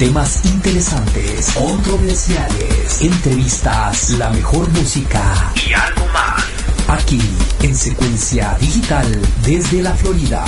[0.00, 6.42] temas interesantes, controversiales, entrevistas, la mejor música y algo más.
[6.88, 7.20] Aquí
[7.60, 9.06] en secuencia digital
[9.44, 10.42] desde la Florida.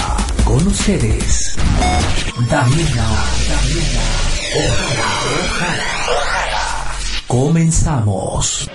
[0.47, 1.55] Con ustedes,
[2.49, 3.09] Damiana.
[3.51, 4.07] Damiana.
[4.57, 5.11] Ojalá,
[5.45, 6.97] ojalá, ojalá.
[7.27, 8.71] Comenzamos.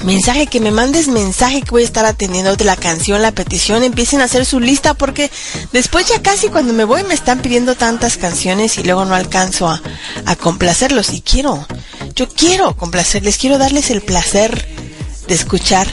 [0.02, 4.20] Mensaje que me mandes, mensaje que voy a estar atendiéndote, la canción, la petición, empiecen
[4.20, 5.30] a hacer su lista porque
[5.72, 9.66] después ya casi cuando me voy me están pidiendo tantas canciones y luego no alcanzo
[9.68, 9.80] a,
[10.26, 11.66] a complacerlos y quiero,
[12.14, 14.68] yo quiero complacerles, quiero darles el placer
[15.26, 15.88] de escuchar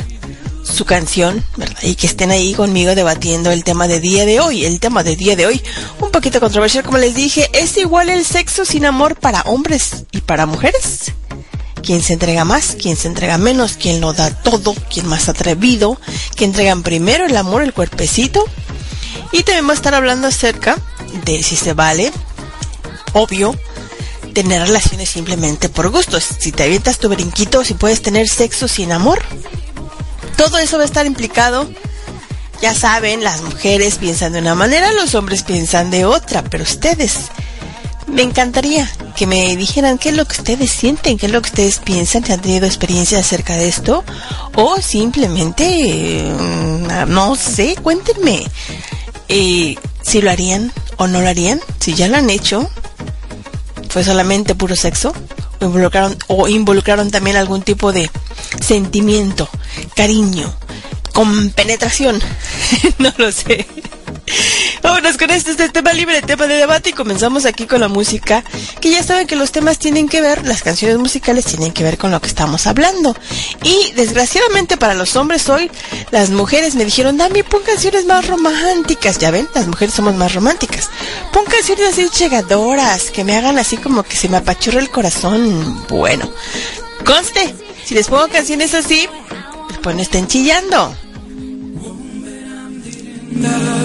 [0.71, 1.77] su canción, ¿verdad?
[1.83, 4.65] Y que estén ahí conmigo debatiendo el tema de día de hoy.
[4.65, 5.61] El tema de día de hoy,
[5.99, 10.21] un poquito controversial, como les dije, ¿es igual el sexo sin amor para hombres y
[10.21, 11.11] para mujeres?
[11.83, 12.77] ¿Quién se entrega más?
[12.79, 13.73] ¿Quién se entrega menos?
[13.73, 14.75] ¿Quién lo da todo?
[14.91, 15.99] ¿Quién más atrevido?
[16.35, 18.45] ¿Que entregan primero el amor, el cuerpecito?
[19.31, 20.77] Y también vamos a estar hablando acerca
[21.25, 22.11] de si se vale,
[23.13, 23.55] obvio,
[24.33, 26.19] tener relaciones simplemente por gusto.
[26.19, 29.21] Si te avientas tu brinquito, si puedes tener sexo sin amor.
[30.41, 31.69] Todo eso va a estar implicado.
[32.63, 37.27] Ya saben, las mujeres piensan de una manera, los hombres piensan de otra, pero ustedes,
[38.07, 41.49] me encantaría que me dijeran qué es lo que ustedes sienten, qué es lo que
[41.49, 44.03] ustedes piensan, si han tenido experiencia acerca de esto,
[44.55, 46.33] o simplemente, eh,
[47.07, 48.43] no sé, cuéntenme
[49.27, 52.67] eh, si lo harían o no lo harían, si ya lo han hecho,
[53.91, 55.13] fue solamente puro sexo,
[55.59, 58.09] o involucraron, o involucraron también algún tipo de
[58.61, 59.49] sentimiento,
[59.97, 60.53] cariño,
[61.13, 62.17] con penetración,
[62.99, 63.67] no lo sé.
[64.81, 68.43] Vámonos con este, este tema libre, tema de debate y comenzamos aquí con la música,
[68.79, 71.97] que ya saben que los temas tienen que ver, las canciones musicales tienen que ver
[71.97, 73.15] con lo que estamos hablando.
[73.63, 75.69] Y desgraciadamente para los hombres hoy,
[76.11, 80.33] las mujeres me dijeron, Dami, pon canciones más románticas, ya ven, las mujeres somos más
[80.33, 80.89] románticas.
[81.31, 85.85] Pon canciones así llegadoras, que me hagan así como que se me apachurra el corazón.
[85.87, 86.29] Bueno,
[87.05, 87.53] conste,
[87.85, 89.07] si les pongo canciones así,
[89.81, 90.95] pues no estén chillando.
[93.31, 93.80] no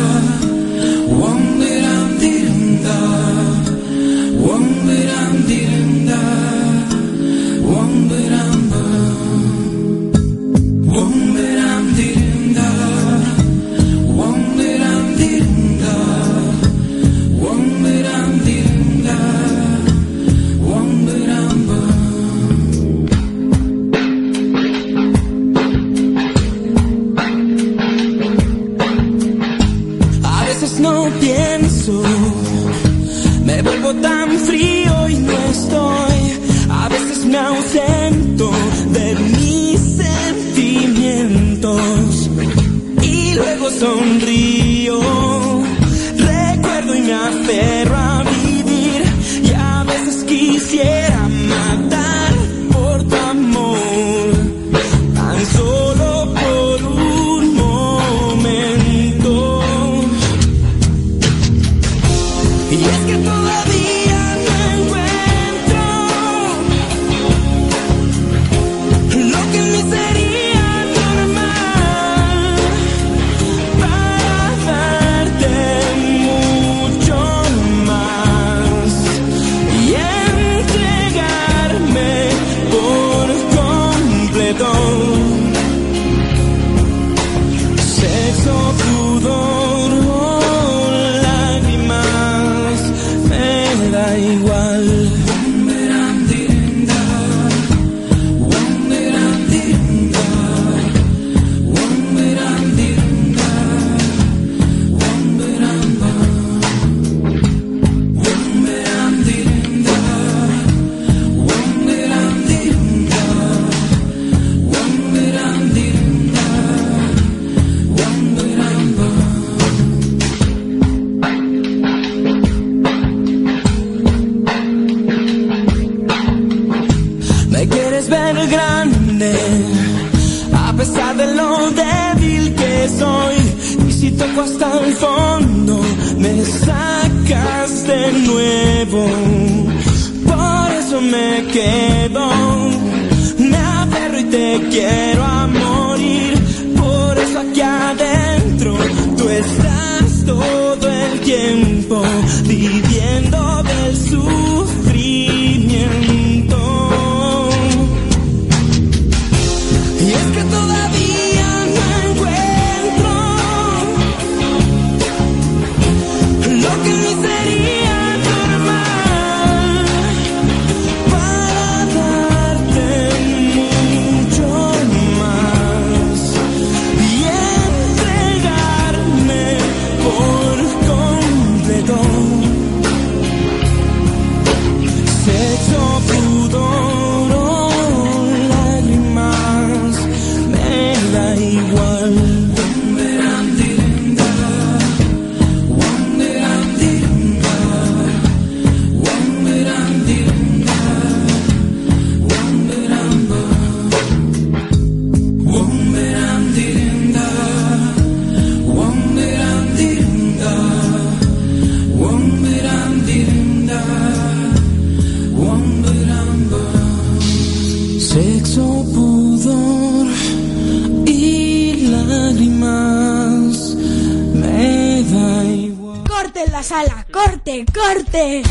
[226.57, 227.07] la sala!
[227.13, 227.67] ¡Corte!
[227.67, 228.43] ¡Corte!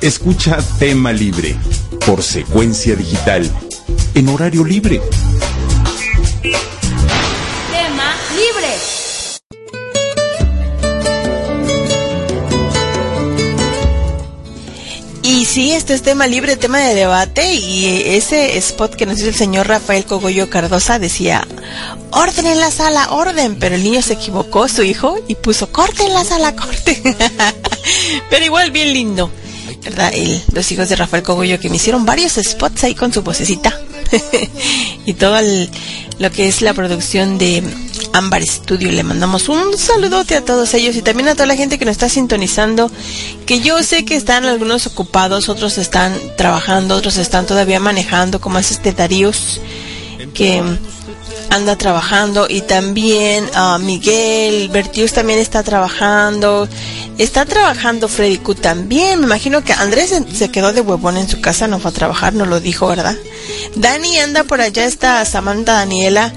[0.00, 1.54] Escucha Tema Libre
[2.06, 3.50] por Secuencia Digital
[4.14, 5.02] en horario libre.
[15.56, 17.54] Sí, este es tema libre, tema de debate.
[17.54, 21.46] Y ese spot que nos hizo el señor Rafael Cogollo Cardosa decía:
[22.10, 23.56] Orden en la sala, orden.
[23.58, 27.02] Pero el niño se equivocó, su hijo, y puso: Corte en la sala, corte.
[28.30, 29.30] Pero igual, bien lindo.
[29.82, 30.12] ¿Verdad?
[30.12, 33.80] El- los hijos de Rafael Cogollo que me hicieron varios spots ahí con su vocecita.
[35.06, 35.70] y todo el-
[36.18, 37.62] lo que es la producción de
[38.14, 38.90] Ámbar Studio.
[38.90, 41.92] Le mandamos un saludote a todos ellos y también a toda la gente que nos
[41.92, 42.90] está sintonizando.
[43.44, 48.58] Que yo sé que están algunos ocupados, otros están trabajando, otros están todavía manejando, como
[48.58, 49.60] es este Daríos,
[50.32, 50.62] que
[51.56, 56.68] anda trabajando y también ah, Miguel Bertius también está trabajando.
[57.18, 59.20] Está trabajando Freddy Q también.
[59.20, 62.34] Me imagino que Andrés se- quedó de huevón en su casa no fue a trabajar
[62.34, 63.16] no lo dijo verdad
[63.74, 66.32] Dani anda por allá está Samantha Daniela.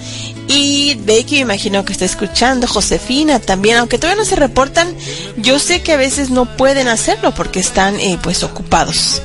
[0.47, 3.77] Y Becky me imagino que está escuchando Josefina también.
[3.77, 4.95] Aunque todavía no se reportan
[5.37, 9.21] yo sé que a veces no pueden hacerlo porque están eh, pues ocupados.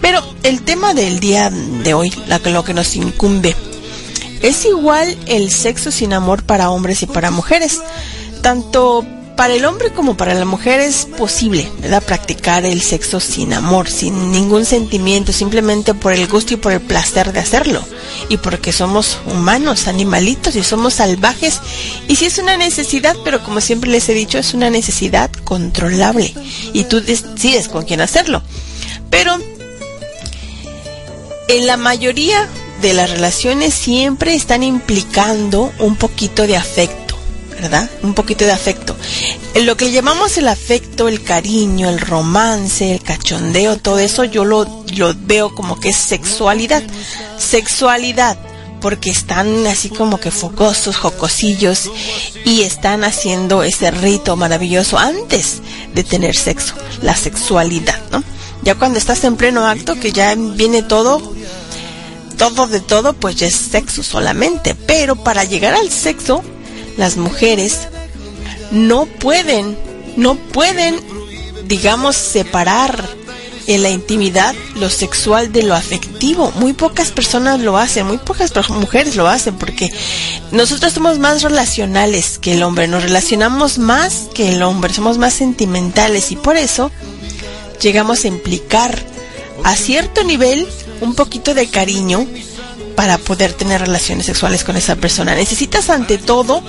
[0.00, 3.54] Pero el tema del día de hoy la lo que nos incumbe
[4.42, 7.80] es igual el sexo sin amor para hombres y para mujeres.
[8.42, 9.06] Tanto
[9.36, 11.70] para el hombre como para la mujer es posible.
[12.06, 16.80] Practicar el sexo sin amor, sin ningún sentimiento, simplemente por el gusto y por el
[16.80, 17.84] placer de hacerlo.
[18.28, 21.60] Y porque somos humanos, animalitos y somos salvajes.
[22.08, 26.34] Y si es una necesidad, pero como siempre les he dicho, es una necesidad controlable.
[26.72, 28.42] Y tú decides con quién hacerlo.
[29.08, 29.38] Pero
[31.48, 32.48] en la mayoría
[32.82, 37.16] de las relaciones siempre están implicando un poquito de afecto,
[37.50, 37.88] ¿verdad?
[38.02, 38.96] Un poquito de afecto.
[39.54, 44.84] Lo que llamamos el afecto, el cariño, el romance, el cachondeo, todo eso yo lo,
[44.96, 46.82] lo veo como que es sexualidad.
[47.38, 48.36] Sexualidad,
[48.80, 51.88] porque están así como que fogosos, jocosillos
[52.44, 55.62] y están haciendo ese rito maravilloso antes
[55.94, 58.24] de tener sexo, la sexualidad, ¿no?
[58.64, 61.32] Ya cuando estás en pleno acto, que ya viene todo,
[62.36, 64.74] todo de todo, pues ya es sexo solamente.
[64.74, 66.42] Pero para llegar al sexo,
[66.96, 67.88] las mujeres
[68.70, 69.76] no pueden,
[70.16, 71.00] no pueden,
[71.66, 73.02] digamos, separar
[73.66, 76.52] en la intimidad lo sexual de lo afectivo.
[76.56, 79.92] Muy pocas personas lo hacen, muy pocas mujeres lo hacen, porque
[80.50, 85.34] nosotros somos más relacionales que el hombre, nos relacionamos más que el hombre, somos más
[85.34, 86.90] sentimentales y por eso
[87.80, 89.11] llegamos a implicar
[89.64, 90.68] a cierto nivel
[91.00, 92.26] un poquito de cariño
[92.96, 95.34] para poder tener relaciones sexuales con esa persona.
[95.34, 96.62] Necesitas ante todo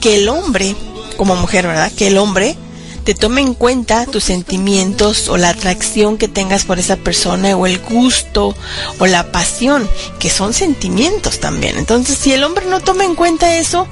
[0.00, 0.74] que el hombre,
[1.16, 1.92] como mujer, ¿verdad?
[1.92, 2.56] Que el hombre
[3.04, 7.66] te tome en cuenta tus sentimientos o la atracción que tengas por esa persona o
[7.66, 8.54] el gusto
[8.98, 11.78] o la pasión, que son sentimientos también.
[11.78, 13.86] Entonces, si el hombre no toma en cuenta eso,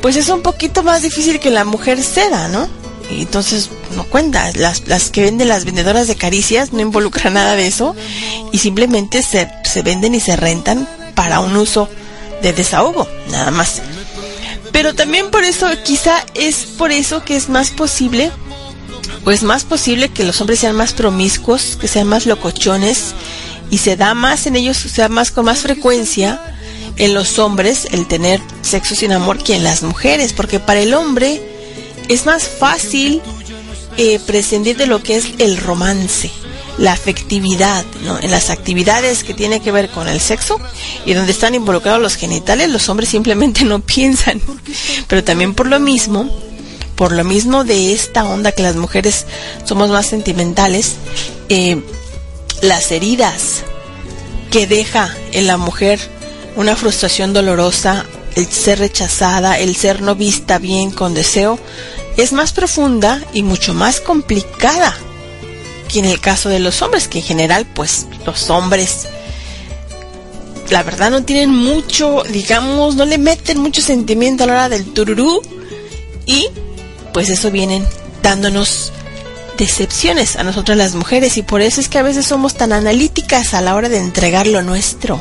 [0.00, 2.68] pues es un poquito más difícil que la mujer ceda, ¿no?
[3.20, 7.66] Entonces no cuenta, las, las que venden las vendedoras de caricias no involucran nada de
[7.66, 7.94] eso
[8.52, 11.88] y simplemente se, se venden y se rentan para un uso
[12.42, 13.82] de desahogo, nada más.
[14.72, 18.30] Pero también por eso, quizá es por eso que es más posible,
[19.24, 23.14] o es más posible que los hombres sean más promiscuos, que sean más locochones,
[23.70, 26.40] y se da más en ellos, o sea, más con más frecuencia
[26.96, 30.94] en los hombres el tener sexo sin amor que en las mujeres, porque para el
[30.94, 31.51] hombre
[32.08, 33.20] es más fácil
[33.96, 36.30] eh, prescindir de lo que es el romance,
[36.78, 38.18] la afectividad, ¿no?
[38.18, 40.58] En las actividades que tiene que ver con el sexo
[41.04, 44.40] y donde están involucrados los genitales, los hombres simplemente no piensan.
[45.08, 46.30] Pero también por lo mismo,
[46.96, 49.26] por lo mismo de esta onda que las mujeres
[49.64, 50.94] somos más sentimentales,
[51.48, 51.82] eh,
[52.62, 53.62] las heridas
[54.50, 55.98] que deja en la mujer
[56.56, 58.04] una frustración dolorosa,
[58.36, 61.58] el ser rechazada, el ser no vista bien con deseo,
[62.16, 64.94] es más profunda y mucho más complicada
[65.88, 69.08] que en el caso de los hombres, que en general, pues los hombres,
[70.70, 74.92] la verdad no tienen mucho, digamos, no le meten mucho sentimiento a la hora del
[74.92, 75.42] tururú
[76.24, 76.48] y
[77.12, 77.86] pues eso vienen
[78.22, 78.92] dándonos
[79.58, 83.52] decepciones a nosotras las mujeres y por eso es que a veces somos tan analíticas
[83.52, 85.20] a la hora de entregar lo nuestro.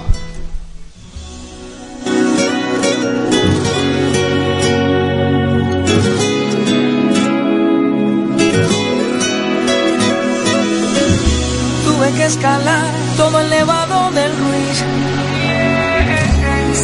[12.32, 12.86] Escalar
[13.18, 14.78] todo el nevado del Ruiz.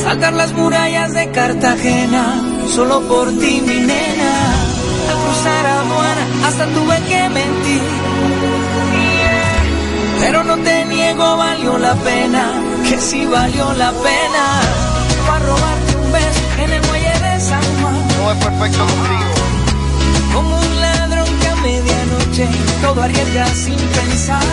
[0.03, 2.41] Saltar las murallas de Cartagena,
[2.75, 4.33] solo por ti, mi nena.
[5.09, 7.81] Al cruzar aduana, hasta tuve que mentir.
[10.19, 12.43] Pero no te niego, valió la pena,
[12.87, 14.43] que sí valió la pena.
[15.27, 18.07] Para robarte un beso en el muelle de San Juan.
[18.17, 19.36] No es perfecto contigo.
[22.37, 24.43] Medianoche todo arriesga sin pensar.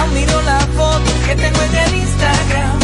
[0.00, 2.78] Aún miro la foto que tengo en el Instagram.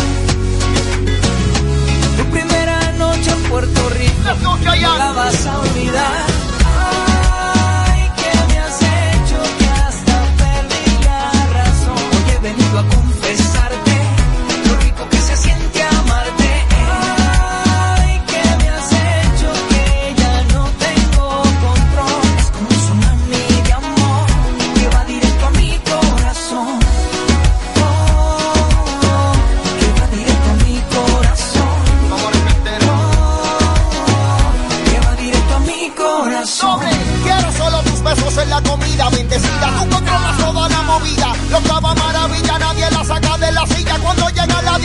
[2.17, 4.13] Tu primera noche en Puerto Rico.
[4.43, 6.27] No la vas a olvidar.
[7.87, 11.99] Ay, ¿qué me has hecho que hasta perdí la razón?
[12.13, 13.04] Hoy he venido a confesarte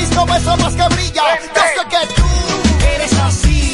[0.09, 1.23] disco, beso más que brilla.
[1.55, 2.27] Yo sé que tú
[2.95, 3.73] Eres así,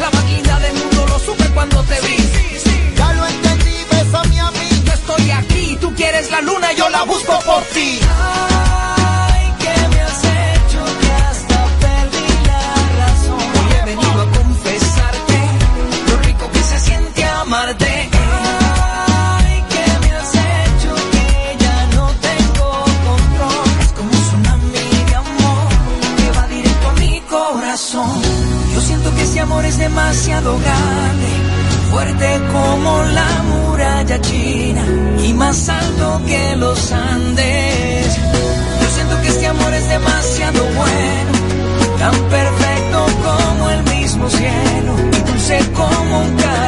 [0.00, 2.16] la más linda del mundo, lo supe cuando te vi.
[2.96, 4.82] ya lo entendí, bésame a mí.
[4.84, 8.00] Yo estoy aquí, tú quieres la luna, yo la busco por ti.
[32.52, 34.84] Como la muralla china
[35.24, 38.18] y más alto que los Andes.
[38.80, 41.32] Yo siento que este amor es demasiado bueno,
[41.98, 46.63] tan perfecto como el mismo cielo y dulce como un caramelo.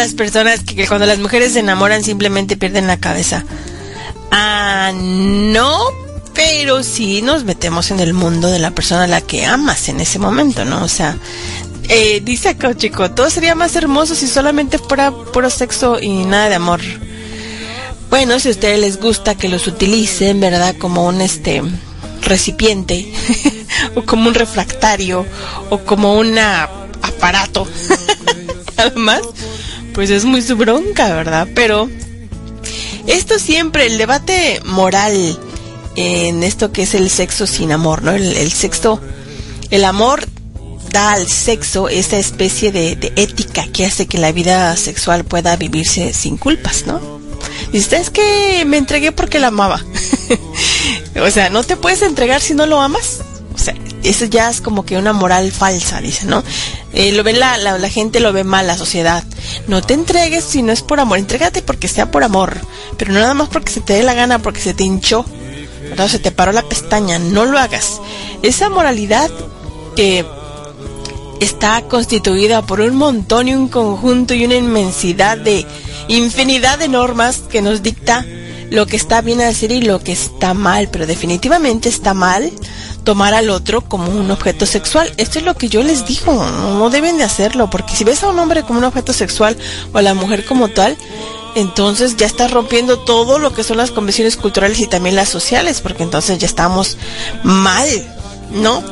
[0.00, 3.44] Las personas que, cuando las mujeres se enamoran simplemente pierden la cabeza.
[4.30, 5.78] Ah, no,
[6.34, 10.00] pero sí nos metemos en el mundo de la persona a la que amas en
[10.00, 10.82] ese momento, ¿no?
[10.82, 11.18] O sea,
[11.88, 16.48] eh, dice acá, chico, todo sería más hermoso si solamente fuera puro sexo y nada
[16.48, 16.80] de amor.
[18.08, 20.74] Bueno, si a ustedes les gusta que los utilicen, ¿verdad?
[20.78, 21.62] Como un este
[22.22, 23.12] recipiente,
[23.94, 25.26] o como un refractario,
[25.68, 27.68] o como un aparato,
[28.78, 29.20] además,
[29.94, 31.48] pues es muy su bronca, ¿verdad?
[31.54, 31.88] Pero
[33.06, 35.38] esto siempre, el debate moral
[35.96, 38.12] en esto que es el sexo sin amor, ¿no?
[38.12, 39.00] El, el sexo,
[39.70, 40.26] el amor
[40.90, 45.56] da al sexo esa especie de, de, ética que hace que la vida sexual pueda
[45.56, 47.20] vivirse sin culpas, ¿no?
[47.72, 49.84] Dice, es que me entregué porque la amaba.
[51.22, 53.20] o sea, no te puedes entregar si no lo amas.
[54.02, 56.42] Eso ya es como que una moral falsa, dice, ¿no?
[56.92, 59.24] Eh, lo ve la, la, la, gente, lo ve mal la sociedad.
[59.66, 62.56] No te entregues si no es por amor, entrégate porque sea por amor,
[62.96, 65.24] pero no nada más porque se te dé la gana, porque se te hinchó,
[65.90, 66.08] ¿verdad?
[66.08, 68.00] se te paró la pestaña, no lo hagas.
[68.42, 69.30] Esa moralidad
[69.96, 70.24] que
[71.40, 75.66] está constituida por un montón y un conjunto y una inmensidad de
[76.08, 78.24] infinidad de normas que nos dicta
[78.70, 82.50] lo que está bien hacer y lo que está mal, pero definitivamente está mal
[83.04, 85.12] tomar al otro como un objeto sexual.
[85.16, 88.28] Esto es lo que yo les digo, no deben de hacerlo, porque si ves a
[88.28, 89.56] un hombre como un objeto sexual
[89.92, 90.96] o a la mujer como tal,
[91.56, 95.80] entonces ya estás rompiendo todo lo que son las convenciones culturales y también las sociales,
[95.80, 96.96] porque entonces ya estamos
[97.42, 97.88] mal,
[98.52, 98.82] ¿no?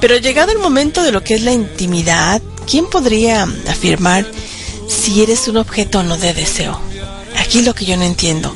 [0.00, 4.26] Pero llegado el momento de lo que es la intimidad, ¿quién podría afirmar
[4.88, 6.80] si eres un objeto o no de deseo?
[7.38, 8.52] Aquí lo que yo no entiendo.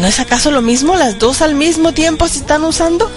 [0.00, 0.96] ¿No es acaso lo mismo?
[0.96, 3.10] ¿Las dos al mismo tiempo se están usando?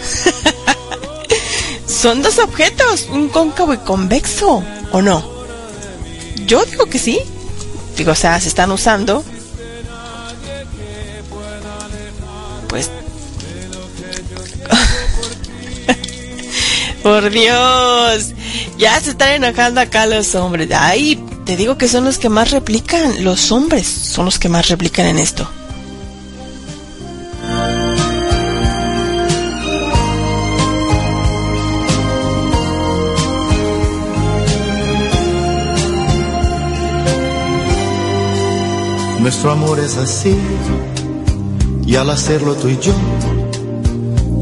[1.88, 5.24] Son dos objetos, un cóncavo y convexo, ¿o no?
[6.46, 7.22] Yo digo que sí.
[7.96, 9.24] Digo, o sea, se están usando.
[12.68, 12.90] Pues...
[17.04, 18.34] Por Dios,
[18.78, 20.70] ya se están enojando acá los hombres.
[20.74, 21.16] Ay,
[21.46, 25.06] te digo que son los que más replican, los hombres son los que más replican
[25.06, 25.50] en esto.
[39.24, 40.38] Nuestro amor es así,
[41.88, 42.92] y al hacerlo tú y yo,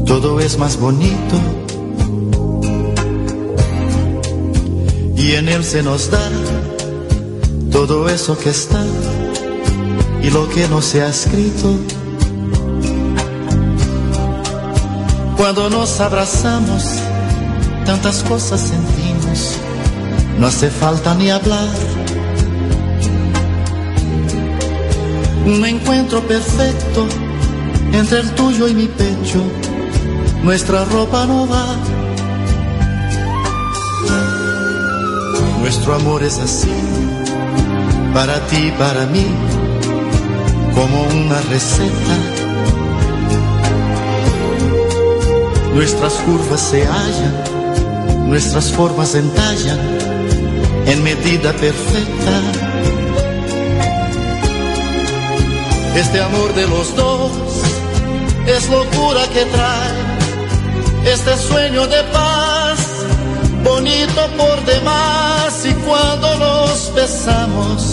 [0.04, 1.36] todo es más bonito.
[5.16, 6.28] Y en él se nos da
[7.70, 8.84] todo eso que está
[10.20, 11.76] y lo que no se ha escrito.
[15.36, 16.82] Cuando nos abrazamos,
[17.86, 19.58] tantas cosas sentimos,
[20.40, 21.68] no hace falta ni hablar
[25.44, 27.06] un encuentro perfecto
[27.92, 29.42] entre el tuyo y mi pecho.
[30.42, 31.66] Nuestra ropa no va.
[35.60, 36.72] Nuestro amor es así,
[38.12, 39.26] para ti para mí,
[40.74, 42.16] como una receta.
[45.74, 49.78] Nuestras curvas se hallan, nuestras formas entallan
[50.86, 52.61] en medida perfecta.
[55.94, 57.32] Este amor de los dos
[58.46, 60.12] es locura que trae
[61.04, 62.78] este sueño de paz,
[63.62, 65.66] bonito por demás.
[65.66, 67.92] Y cuando nos besamos,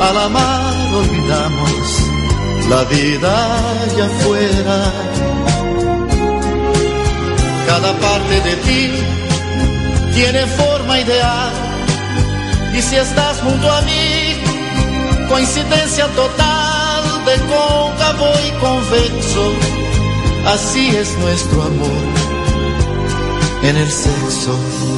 [0.00, 1.80] al amar olvidamos
[2.68, 3.32] la vida
[3.84, 4.92] allá afuera.
[7.66, 8.92] Cada parte de ti
[10.14, 11.52] tiene forma ideal.
[12.76, 14.34] Y si estás junto a mí,
[15.28, 16.47] coincidencia total
[17.48, 19.52] cóncavo y convexo,
[20.46, 22.04] así es nuestro amor
[23.62, 24.97] en el sexo.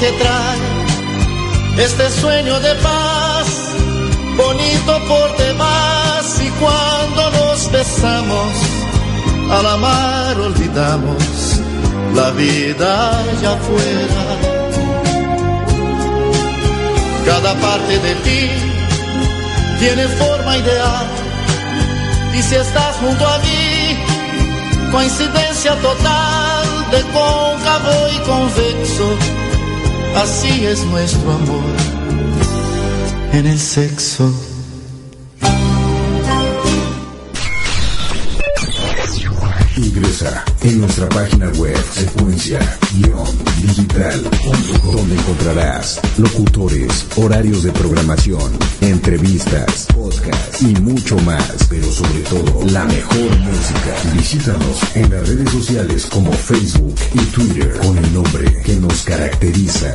[0.00, 3.46] Que trae este sueño de paz,
[4.36, 6.40] bonito por demás.
[6.40, 8.52] Y cuando nos besamos,
[9.50, 11.60] al amar olvidamos
[12.14, 14.22] la vida allá afuera.
[17.26, 18.50] Cada parte de ti
[19.80, 21.06] tiene forma ideal.
[22.34, 24.04] Y si estás junto a mí,
[24.92, 29.18] coincidencia total de cóncavo y convexo,
[30.16, 31.64] Así es nuestro amor
[33.32, 34.53] en el sexo.
[40.96, 51.66] Nuestra página web secuencia-digital.com donde encontrarás locutores, horarios de programación, entrevistas, podcasts y mucho más,
[51.68, 53.92] pero sobre todo la mejor música.
[54.14, 59.92] Visítanos en las redes sociales como Facebook y Twitter con el nombre que nos caracteriza.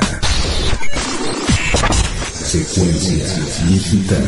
[2.34, 3.26] Secuencia
[3.70, 4.28] digital.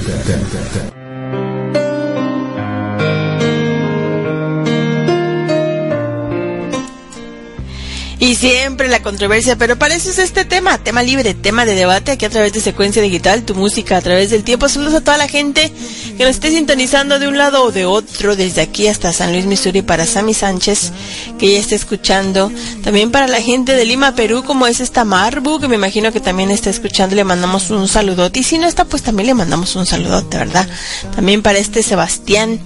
[8.42, 12.26] Siempre la controversia, pero para eso es este tema, tema libre, tema de debate aquí
[12.26, 14.68] a través de secuencia digital, tu música a través del tiempo.
[14.68, 15.72] Saludos a toda la gente
[16.18, 19.46] que nos esté sintonizando de un lado o de otro, desde aquí hasta San Luis,
[19.46, 20.92] Missouri, para Sammy Sánchez,
[21.38, 22.52] que ya está escuchando.
[22.84, 26.20] También para la gente de Lima, Perú, como es esta Marbu, que me imagino que
[26.20, 28.40] también está escuchando, le mandamos un saludote.
[28.40, 30.68] Y si no está, pues también le mandamos un saludote, ¿verdad?
[31.16, 32.60] También para este Sebastián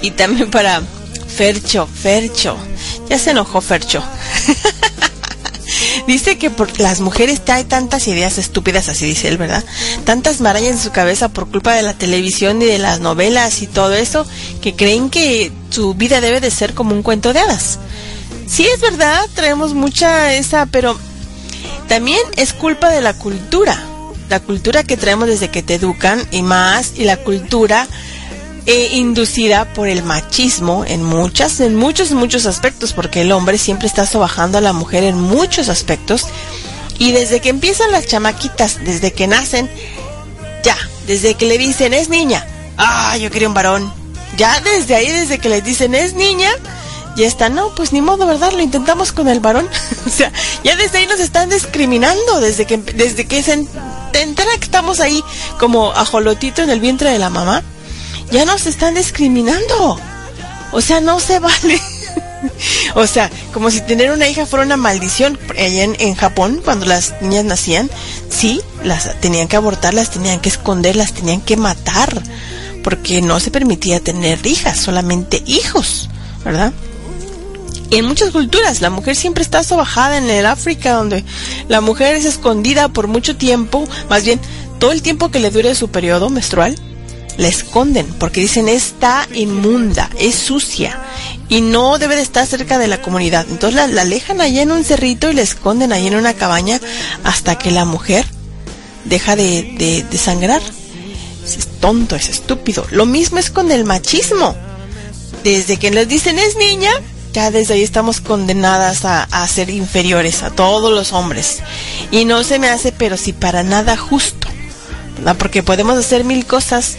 [0.00, 0.80] y también para
[1.26, 2.56] Fercho, Fercho.
[3.08, 4.00] Ya se enojó Fercho.
[6.06, 9.64] dice que por las mujeres hay tantas ideas estúpidas, así dice él, ¿verdad?
[10.04, 13.66] Tantas marañas en su cabeza por culpa de la televisión y de las novelas y
[13.66, 14.26] todo eso,
[14.60, 17.78] que creen que su vida debe de ser como un cuento de hadas.
[18.46, 20.96] Sí, es verdad, traemos mucha esa, pero
[21.88, 23.82] también es culpa de la cultura.
[24.28, 27.86] La cultura que traemos desde que te educan y más, y la cultura
[28.66, 33.86] e inducida por el machismo en muchas, en muchos, muchos aspectos, porque el hombre siempre
[33.86, 36.26] está sobajando a la mujer en muchos aspectos.
[36.98, 39.70] Y desde que empiezan las chamaquitas, desde que nacen,
[40.64, 40.76] ya,
[41.06, 42.44] desde que le dicen es niña,
[42.76, 43.92] ah, yo quería un varón.
[44.36, 46.50] Ya desde ahí, desde que les dicen es niña,
[47.16, 48.52] ya está, no, pues ni modo, ¿verdad?
[48.52, 49.68] Lo intentamos con el varón.
[50.06, 50.32] o sea,
[50.64, 55.22] ya desde ahí nos están discriminando, desde que, desde que se entera que estamos ahí
[55.60, 57.62] como ajolotito en el vientre de la mamá
[58.30, 59.98] ya nos están discriminando.
[60.72, 61.80] O sea, no se vale.
[62.94, 65.38] o sea, como si tener una hija fuera una maldición.
[65.50, 67.90] Allá en, Japón, cuando las niñas nacían,
[68.28, 72.22] sí, las tenían que abortar, las tenían que esconder, las tenían que matar.
[72.82, 76.08] Porque no se permitía tener hijas, solamente hijos,
[76.44, 76.72] ¿verdad?
[77.90, 81.24] Y en muchas culturas la mujer siempre está sobajada en el África, donde
[81.68, 84.40] la mujer es escondida por mucho tiempo, más bien
[84.78, 86.76] todo el tiempo que le dure su periodo menstrual,
[87.38, 90.98] la esconden porque dicen está inmunda, es sucia
[91.48, 93.46] y no debe de estar cerca de la comunidad.
[93.50, 96.80] Entonces la, alejan allá en un cerrito y la esconden allá en una cabaña
[97.24, 98.24] hasta que la mujer
[99.04, 100.62] deja de, de, sangrar.
[101.44, 102.86] Es tonto, es estúpido.
[102.90, 104.56] Lo mismo es con el machismo.
[105.44, 106.90] Desde que les dicen es niña,
[107.32, 111.58] ya desde ahí estamos condenadas a, a, ser inferiores a todos los hombres.
[112.10, 114.48] Y no se me hace, pero si para nada justo
[115.38, 116.96] porque podemos hacer mil cosas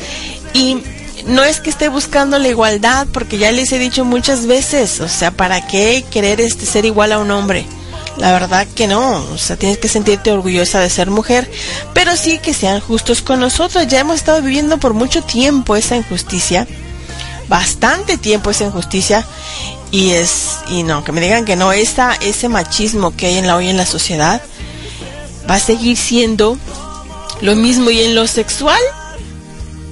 [0.54, 0.78] y
[1.26, 5.10] no es que esté buscando la igualdad, porque ya les he dicho muchas veces, o
[5.10, 7.66] sea, ¿para qué querer este ser igual a un hombre?
[8.18, 11.50] La verdad que no, o sea, tienes que sentirte orgullosa de ser mujer,
[11.94, 13.88] pero sí que sean justos con nosotros.
[13.88, 16.68] Ya hemos estado viviendo por mucho tiempo esa injusticia,
[17.48, 19.26] bastante tiempo esa injusticia,
[19.92, 23.48] y es, y no, que me digan que no, esa, ese machismo que hay en
[23.48, 24.42] la hoy en la sociedad
[25.50, 26.58] va a seguir siendo
[27.42, 28.80] lo mismo y en lo sexual,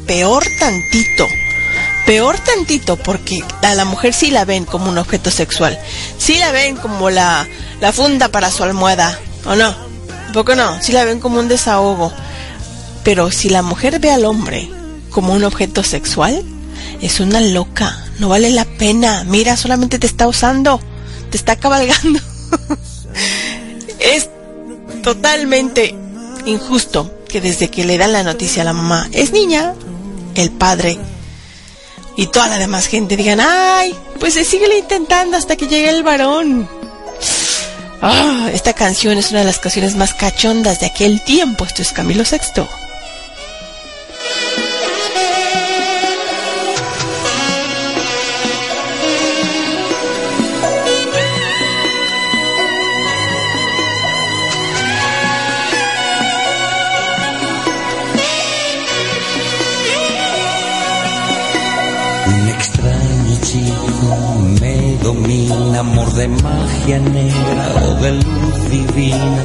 [0.07, 1.27] peor tantito.
[2.05, 5.79] Peor tantito porque a la mujer sí la ven como un objeto sexual.
[6.17, 7.47] Sí la ven como la,
[7.81, 9.19] la funda para su almohada.
[9.45, 9.75] ¿O no?
[10.33, 10.81] poco no?
[10.81, 12.11] Sí la ven como un desahogo.
[13.03, 14.69] Pero si la mujer ve al hombre
[15.09, 16.43] como un objeto sexual,
[17.01, 18.05] es una loca.
[18.19, 19.23] No vale la pena.
[19.25, 20.79] Mira, solamente te está usando.
[21.31, 22.19] Te está cabalgando.
[23.99, 24.29] es
[25.01, 25.95] totalmente
[26.45, 29.73] injusto que desde que le dan la noticia a la mamá es niña,
[30.35, 30.97] el padre
[32.17, 36.03] y toda la demás gente digan, ay, pues se sigue intentando hasta que llegue el
[36.03, 36.69] varón.
[38.01, 41.65] Ah, esta canción es una de las canciones más cachondas de aquel tiempo.
[41.65, 42.67] Esto es Camilo Sexto.
[66.15, 69.43] de magia negra o de luz divina.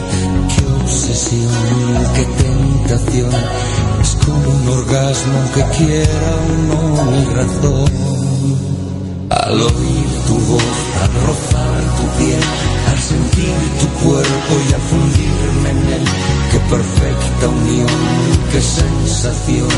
[0.50, 1.50] Qué obsesión,
[2.14, 3.30] qué tentación,
[4.00, 6.78] es como un orgasmo que quiera o no
[7.10, 7.90] mi razón.
[9.30, 12.44] Al oír tu voz, al rozar tu piel,
[12.90, 16.04] al sentir tu cuerpo y al fundirme en él,
[16.52, 18.00] qué perfecta unión,
[18.52, 19.70] qué sensación,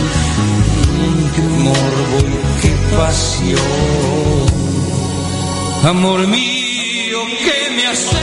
[1.34, 3.62] qué morbo y qué pasión.
[5.84, 6.51] Amor mío.
[7.38, 8.18] Que me acepto,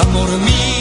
[0.00, 0.71] amor mío.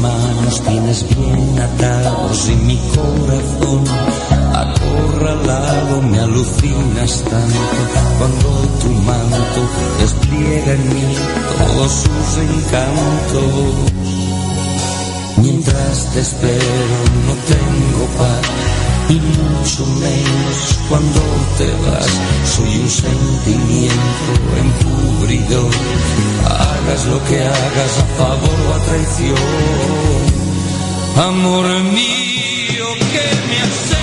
[0.00, 3.84] manos tienes bien atados y mi corazón
[4.54, 7.58] acorralado me alucinas tanto
[8.18, 8.48] cuando
[8.80, 9.60] tu manto
[10.00, 11.14] despliega en mí
[11.58, 13.92] todos sus encantos.
[15.36, 21.20] Mientras te espero no tengo paz y mucho menos cuando
[21.56, 22.06] te vas.
[22.44, 24.32] Soy un sentimiento
[24.64, 25.68] encubrido,
[26.44, 29.36] hagas lo que hagas a favor o a traición.
[31.16, 33.96] Amor mío, que me hace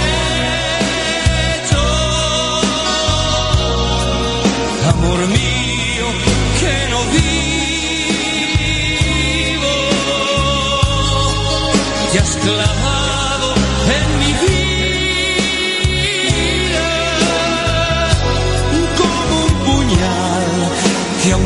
[4.90, 5.55] Amor mío.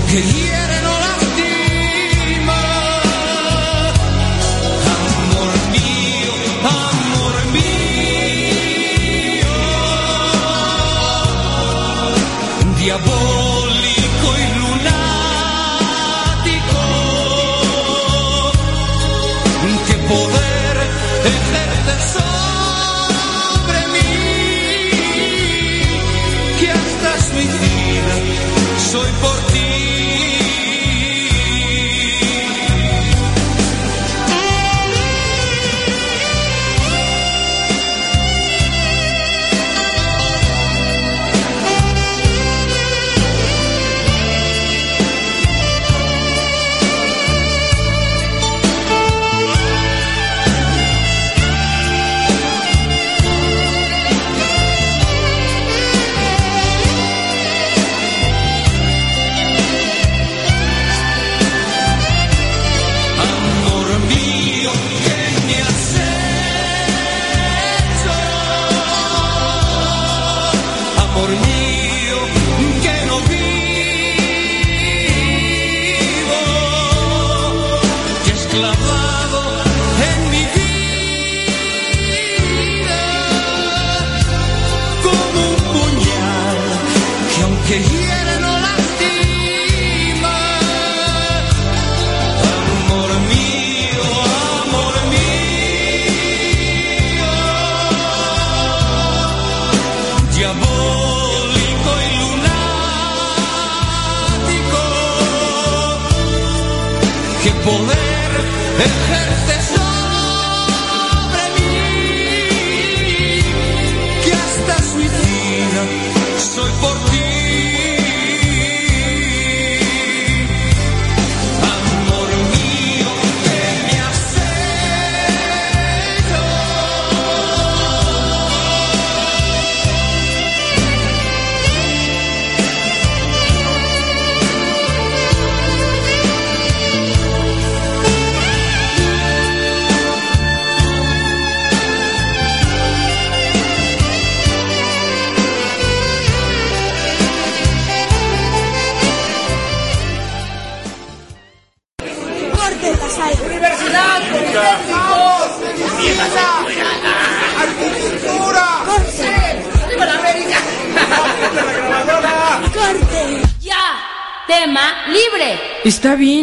[0.10, 0.49] Can you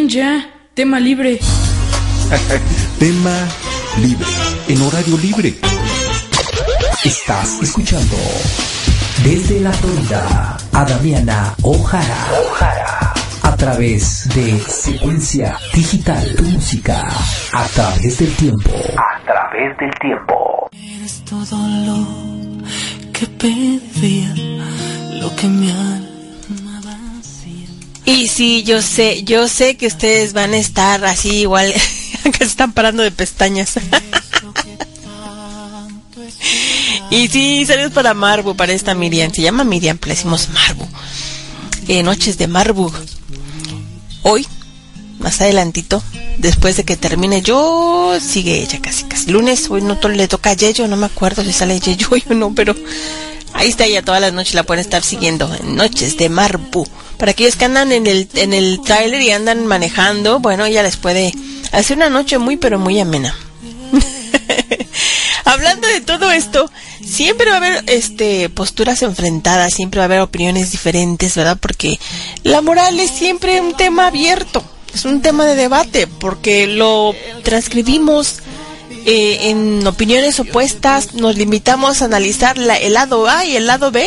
[0.07, 1.37] Ya, tema libre.
[2.99, 3.35] tema
[3.99, 4.25] libre,
[4.69, 5.53] en horario libre.
[7.03, 8.15] Estás escuchando
[9.25, 12.27] desde la Florida a Damiana O'Hara.
[12.39, 13.13] O'Hara.
[13.41, 17.05] A través de secuencia digital, tu música,
[17.51, 18.71] a través del tiempo.
[18.95, 20.69] A través del tiempo.
[20.71, 24.33] Eres todo lo que pedía,
[25.19, 26.06] lo que me han
[28.07, 31.73] y sí, yo sé, yo sé que ustedes van a estar así igual,
[32.23, 33.73] que se están parando de pestañas.
[37.11, 39.33] y sí, saludos para Marbu, para esta Miriam.
[39.33, 40.87] Se llama Miriam, pero le decimos Marbu.
[41.89, 42.89] Eh, noches de Marbu.
[44.21, 44.47] Hoy,
[45.19, 46.01] más adelantito,
[46.37, 49.31] después de que termine yo, sigue ella casi casi.
[49.31, 52.55] Lunes, hoy no le toca a Yeyo, no me acuerdo si sale Yeyo o no,
[52.55, 52.73] pero
[53.53, 56.87] ahí está ella todas las noches, la pueden estar siguiendo en Noches de Marbu.
[57.17, 60.97] Para aquellos que andan en el, en el tráiler y andan manejando, bueno, ella les
[60.97, 61.33] puede
[61.71, 63.35] hacer una noche muy pero muy amena.
[65.45, 66.69] Hablando de todo esto,
[67.03, 71.57] siempre va a haber este posturas enfrentadas, siempre va a haber opiniones diferentes, ¿verdad?
[71.59, 71.99] Porque
[72.43, 78.39] la moral es siempre un tema abierto, es un tema de debate, porque lo transcribimos
[79.09, 83.89] eh, en opiniones opuestas, nos limitamos a analizar la- el lado A y el lado
[83.89, 84.05] B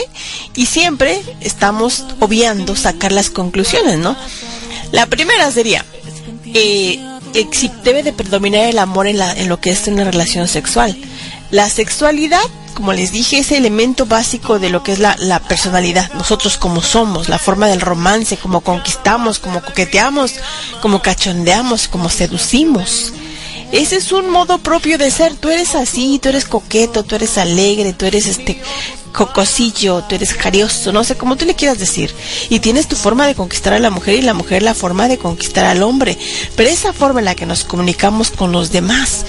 [0.54, 4.14] y siempre estamos obviando sacar las conclusiones, ¿no?
[4.92, 5.84] La primera sería,
[6.52, 7.00] eh,
[7.82, 10.96] debe de predominar el amor en, la, en lo que es una relación sexual.
[11.50, 12.42] La sexualidad,
[12.74, 16.56] como les dije, es el elemento básico de lo que es la, la personalidad, nosotros
[16.58, 20.34] como somos, la forma del romance, como conquistamos, como coqueteamos,
[20.82, 23.12] como cachondeamos, como seducimos.
[23.72, 25.34] Ese es un modo propio de ser.
[25.34, 28.60] Tú eres así, tú eres coqueto, tú eres alegre, tú eres este
[29.12, 32.12] cocosillo, tú eres jarioso, no sé cómo tú le quieras decir.
[32.48, 35.18] Y tienes tu forma de conquistar a la mujer y la mujer la forma de
[35.18, 36.18] conquistar al hombre.
[36.56, 39.24] Pero esa forma en la que nos comunicamos con los demás,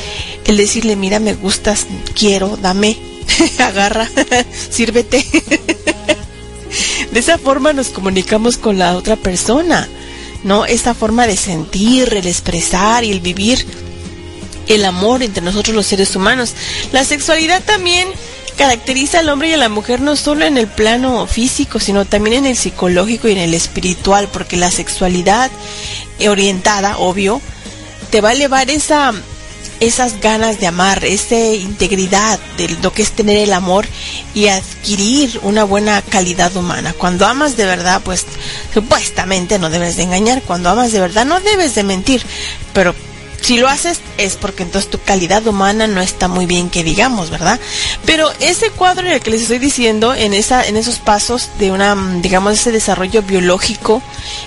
[0.46, 1.86] el decirle, mira, me gustas,
[2.16, 2.98] quiero, dame,
[3.60, 4.10] agarra,
[4.72, 5.24] sírvete.
[7.12, 9.88] de esa forma nos comunicamos con la otra persona,
[10.44, 10.66] ¿no?
[10.66, 13.91] Esa forma de sentir, el expresar y el vivir
[14.76, 16.54] el amor entre nosotros los seres humanos.
[16.92, 18.08] La sexualidad también
[18.58, 22.38] caracteriza al hombre y a la mujer no solo en el plano físico, sino también
[22.38, 25.52] en el psicológico y en el espiritual, porque la sexualidad
[26.28, 27.42] orientada, obvio,
[28.12, 29.14] te va a elevar esa
[29.82, 33.88] esas ganas de amar, esa integridad de lo que es tener el amor
[34.36, 36.94] y adquirir una buena calidad humana.
[36.94, 38.28] Cuando amas de verdad, pues
[38.72, 40.44] supuestamente no debes de engañar.
[40.44, 42.22] Cuando amas de verdad, no debes de mentir.
[42.74, 42.94] Pero
[43.42, 47.30] si lo haces es porque entonces tu calidad humana no está muy bien que digamos,
[47.30, 47.60] ¿verdad?
[48.06, 51.72] Pero ese cuadro en el que les estoy diciendo, en esa, en esos pasos de
[51.72, 54.02] una, digamos, ese desarrollo biológico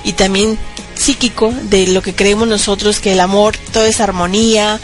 [0.05, 0.59] y también
[0.95, 4.81] psíquico de lo que creemos nosotros que el amor todo es armonía,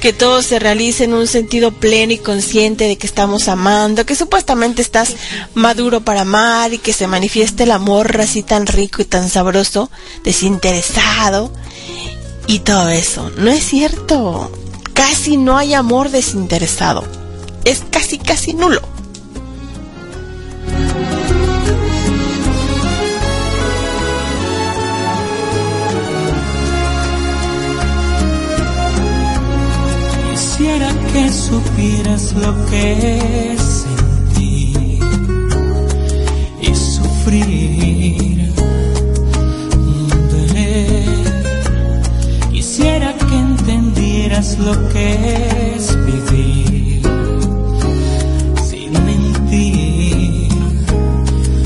[0.00, 4.16] que todo se realice en un sentido pleno y consciente de que estamos amando, que
[4.16, 5.14] supuestamente estás
[5.54, 9.88] maduro para amar y que se manifieste el amor así tan rico y tan sabroso,
[10.24, 11.52] desinteresado
[12.46, 13.30] y todo eso.
[13.38, 14.50] No es cierto.
[14.92, 17.04] Casi no hay amor desinteresado.
[17.64, 18.80] Es casi, casi nulo.
[30.30, 33.56] Quisiera que supieras lo que
[37.24, 38.21] y.
[44.42, 47.02] lo que es vivir
[48.68, 50.48] sin mentir,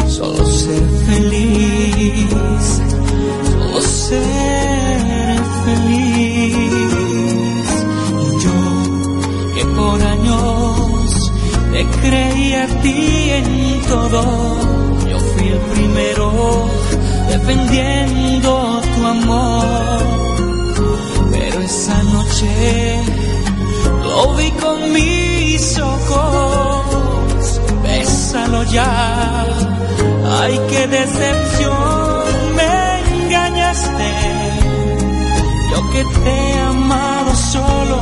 [0.07, 2.29] solo ser feliz,
[3.51, 6.66] solo ser feliz.
[8.24, 8.59] Y yo
[9.55, 11.33] que por años
[11.72, 14.22] te creía a ti en todo,
[30.47, 32.24] Ay, qué decepción,
[32.55, 34.12] me engañaste.
[35.72, 37.97] Yo que te he amado solo,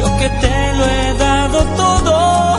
[0.00, 2.54] yo que te lo he dado todo.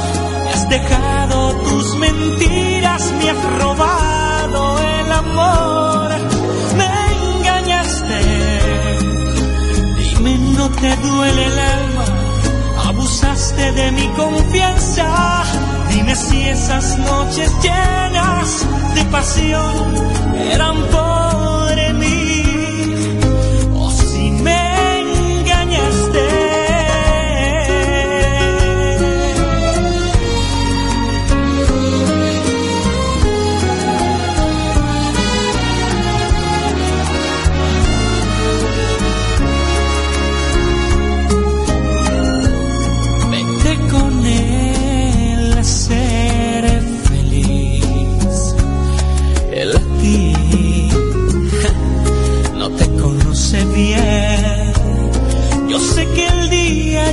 [0.53, 6.10] Has dejado tus mentiras, me has robado el amor.
[6.78, 8.20] Me engañaste.
[9.97, 12.05] Dime, no te duele el alma.
[12.89, 15.43] Abusaste de mi confianza.
[15.89, 19.96] Dime si esas noches llenas de pasión
[20.52, 21.28] eran por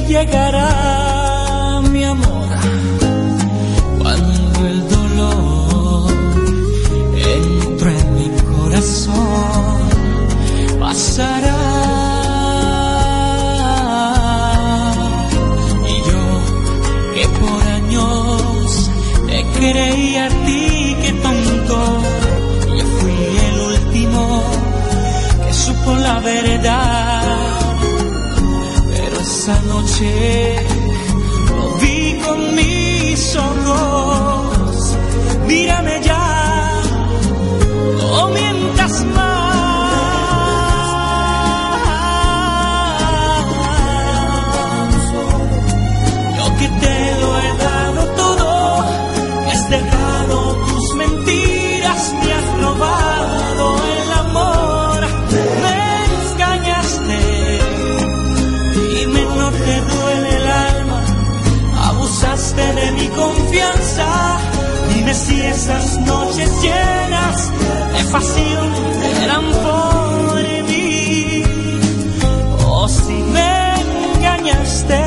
[0.07, 2.49] llegará, mi amor,
[3.99, 6.11] cuando el dolor
[7.15, 9.79] entre en mi corazón,
[10.79, 11.57] pasará.
[15.89, 16.25] Y yo
[17.15, 18.91] que por años
[19.27, 20.29] te creía
[29.99, 30.56] esa
[65.67, 67.53] esas noches llenas
[67.93, 68.73] de pasión
[69.23, 71.43] eran por mí,
[72.65, 73.75] o si me
[74.15, 75.06] engañaste.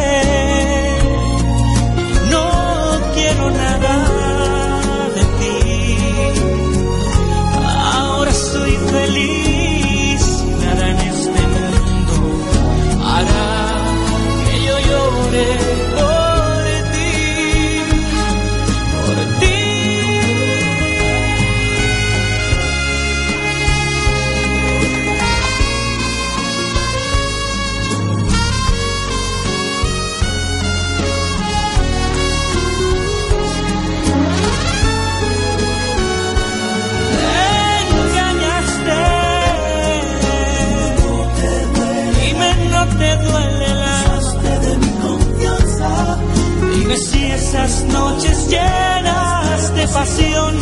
[47.50, 50.56] Esas noches llenas de pasión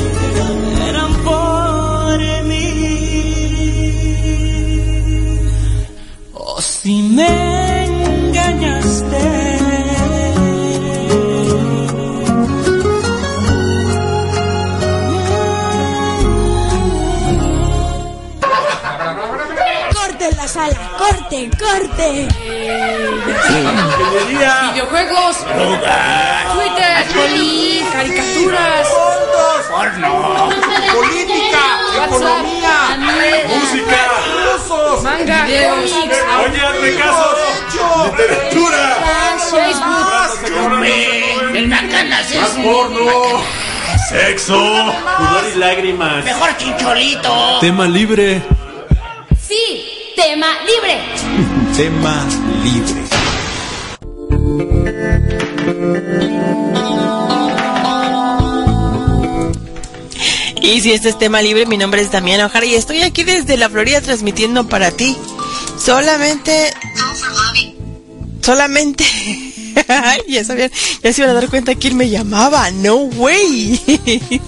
[21.46, 22.28] corte, corte.
[24.74, 25.38] Videojuegos,
[26.54, 26.94] Twitter,
[27.92, 28.88] caricaturas,
[29.70, 30.12] porno,
[30.94, 31.66] política,
[32.06, 32.78] economía,
[33.48, 34.02] música,
[35.04, 37.28] manga, videos, Oye, hazme caso.
[38.18, 38.84] literatura,
[39.52, 40.08] Facebook,
[41.56, 43.08] el macanas es porno,
[44.10, 44.60] sexo,
[45.18, 46.24] Pudor y lágrimas.
[46.26, 47.60] mejor chincholito.
[47.60, 48.42] Tema libre.
[50.18, 51.00] Tema libre.
[51.78, 52.28] Tema
[52.64, 53.04] libre.
[60.60, 63.58] Y si este es tema libre, mi nombre es Damián Ojara y estoy aquí desde
[63.58, 65.16] la Florida transmitiendo para ti.
[65.80, 66.74] Solamente.
[68.42, 69.06] Solamente.
[70.28, 70.72] ya sabían,
[71.04, 72.72] ya se iban a dar cuenta quién me llamaba.
[72.72, 73.80] No way.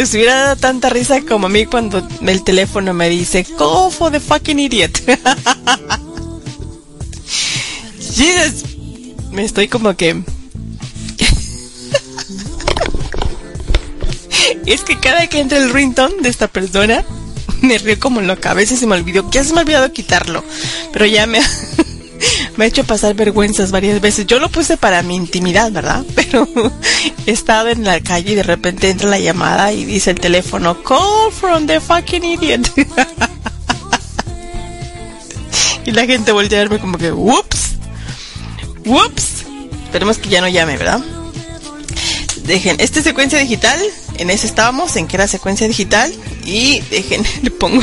[0.00, 4.10] Les hubiera dado tanta risa como a mí cuando el teléfono me dice, Call for
[4.10, 4.98] the fucking idiot.
[8.00, 8.64] Jesus.
[9.30, 10.22] Me estoy como que.
[14.64, 17.04] es que cada que entra el ringtone de esta persona,
[17.60, 18.52] me río como loca.
[18.52, 20.42] A veces se me olvidó, ya se me ha olvidado quitarlo.
[20.94, 21.40] Pero ya me
[22.60, 24.26] me ha hecho pasar vergüenzas varias veces.
[24.26, 26.04] Yo lo puse para mi intimidad, ¿verdad?
[26.14, 26.46] Pero
[27.24, 30.82] he estado en la calle y de repente entra la llamada y dice el teléfono,
[30.82, 32.70] call from the fucking idiot.
[35.86, 37.76] y la gente voltea a verme como que, whoops,
[38.84, 39.46] whoops.
[39.84, 41.00] Esperemos que ya no llame, ¿verdad?
[42.44, 43.80] Dejen, esta es secuencia digital,
[44.18, 46.12] en ese estábamos, en que era secuencia digital.
[46.44, 47.82] Y dejen, le pongo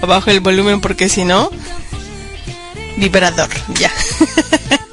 [0.00, 1.50] abajo el volumen porque si no,
[3.00, 3.48] vibrador,
[3.80, 3.90] ya.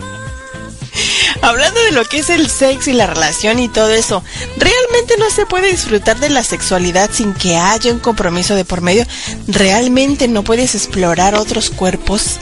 [1.47, 4.21] Hablando de lo que es el sexo y la relación y todo eso,
[4.57, 8.81] realmente no se puede disfrutar de la sexualidad sin que haya un compromiso de por
[8.81, 9.05] medio.
[9.47, 12.35] Realmente no puedes explorar otros cuerpos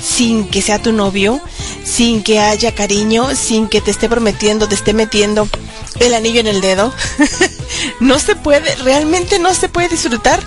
[0.00, 1.40] sin que sea tu novio,
[1.82, 5.48] sin que haya cariño, sin que te esté prometiendo, te esté metiendo
[5.98, 6.94] el anillo en el dedo.
[7.98, 10.38] no se puede, realmente no se puede disfrutar.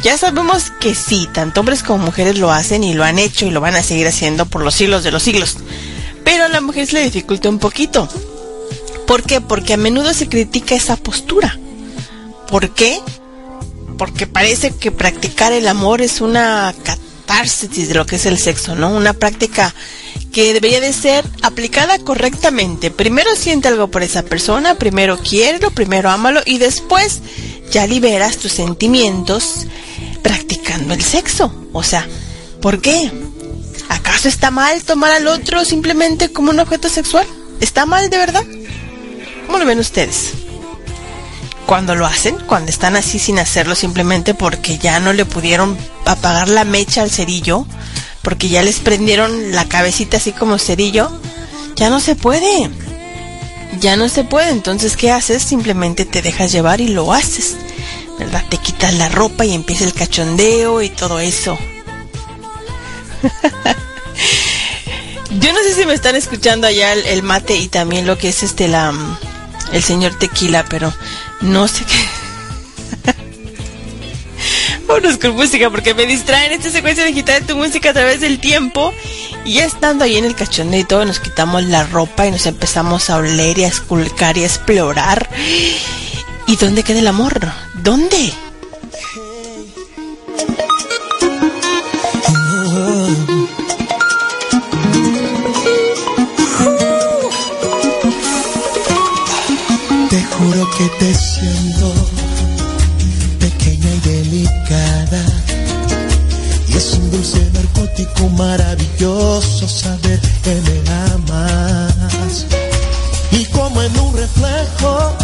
[0.00, 3.50] Ya sabemos que sí, tanto hombres como mujeres lo hacen y lo han hecho y
[3.50, 5.56] lo van a seguir haciendo por los siglos de los siglos.
[6.24, 8.08] Pero a la mujer se le dificulta un poquito.
[9.06, 9.40] ¿Por qué?
[9.40, 11.58] Porque a menudo se critica esa postura.
[12.48, 13.00] ¿Por qué?
[13.96, 18.74] porque parece que practicar el amor es una catarsis de lo que es el sexo,
[18.74, 18.90] ¿no?
[18.90, 19.74] Una práctica
[20.32, 22.90] que debería de ser aplicada correctamente.
[22.90, 27.20] Primero siente algo por esa persona, primero quiérelo, primero ámalo y después
[27.70, 29.66] ya liberas tus sentimientos
[30.22, 31.54] practicando el sexo.
[31.72, 32.06] O sea,
[32.60, 33.10] ¿por qué?
[33.88, 37.26] ¿Acaso está mal tomar al otro simplemente como un objeto sexual?
[37.60, 38.44] ¿Está mal de verdad?
[39.46, 40.32] ¿Cómo lo ven ustedes?
[41.66, 46.48] Cuando lo hacen, cuando están así sin hacerlo simplemente porque ya no le pudieron apagar
[46.48, 47.66] la mecha al cerillo,
[48.22, 51.10] porque ya les prendieron la cabecita así como cerillo,
[51.76, 52.70] ya no se puede.
[53.80, 55.42] Ya no se puede, entonces ¿qué haces?
[55.42, 57.56] Simplemente te dejas llevar y lo haces.
[58.18, 58.44] ¿Verdad?
[58.48, 61.58] Te quitas la ropa y empieza el cachondeo y todo eso.
[65.40, 68.42] Yo no sé si me están escuchando allá el, mate y también lo que es
[68.42, 68.92] este la
[69.72, 70.92] el señor tequila, pero
[71.40, 73.12] no sé qué.
[74.86, 78.38] Vámonos con música porque me distraen esta secuencia digital de tu música a través del
[78.38, 78.92] tiempo.
[79.44, 82.46] Y ya estando ahí en el cachondeo y todo, nos quitamos la ropa y nos
[82.46, 85.28] empezamos a oler y a esculcar y a explorar.
[86.46, 87.50] ¿Y dónde queda el amor?
[87.74, 88.32] ¿Dónde?
[100.38, 101.92] Juro que te siento
[103.38, 105.24] pequeña y delicada.
[106.68, 110.76] Y es un dulce narcótico maravilloso saber que me
[111.12, 112.46] amas.
[113.30, 115.16] Y como en un reflejo,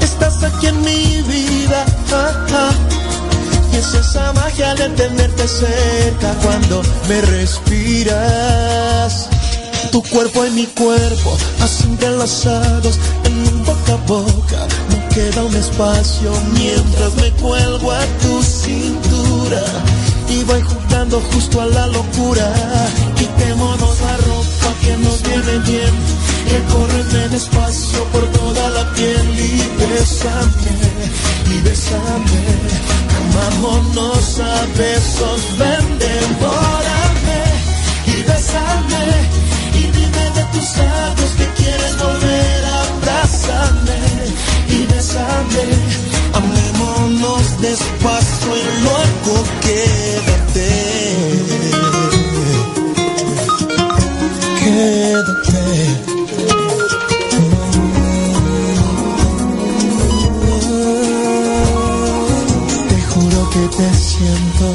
[0.00, 1.84] estás aquí en mi vida.
[3.72, 8.60] Y es esa magia de tenerte cerca cuando me respiras.
[9.90, 14.68] Tu cuerpo y mi cuerpo, así entrelazados en un boca a boca.
[14.90, 19.62] No queda un espacio mientras me cuelgo a tu cintura.
[20.28, 22.52] Y voy jugando justo a la locura.
[23.16, 25.94] Quitémonos la ropa que nos viene bien.
[26.52, 30.72] Recórreme despacio por toda la piel y bésame,
[31.46, 32.42] y bésame.
[33.18, 37.42] Amámonos a besos, ven, devórame
[38.06, 39.49] y bésame.
[40.40, 43.98] De tus labios que quieres volver a abrazarme
[44.68, 45.64] y besarme.
[46.32, 50.70] Amémonos despacio y luego quédate.
[54.60, 55.64] Quédate.
[62.88, 64.66] Te juro que te siento,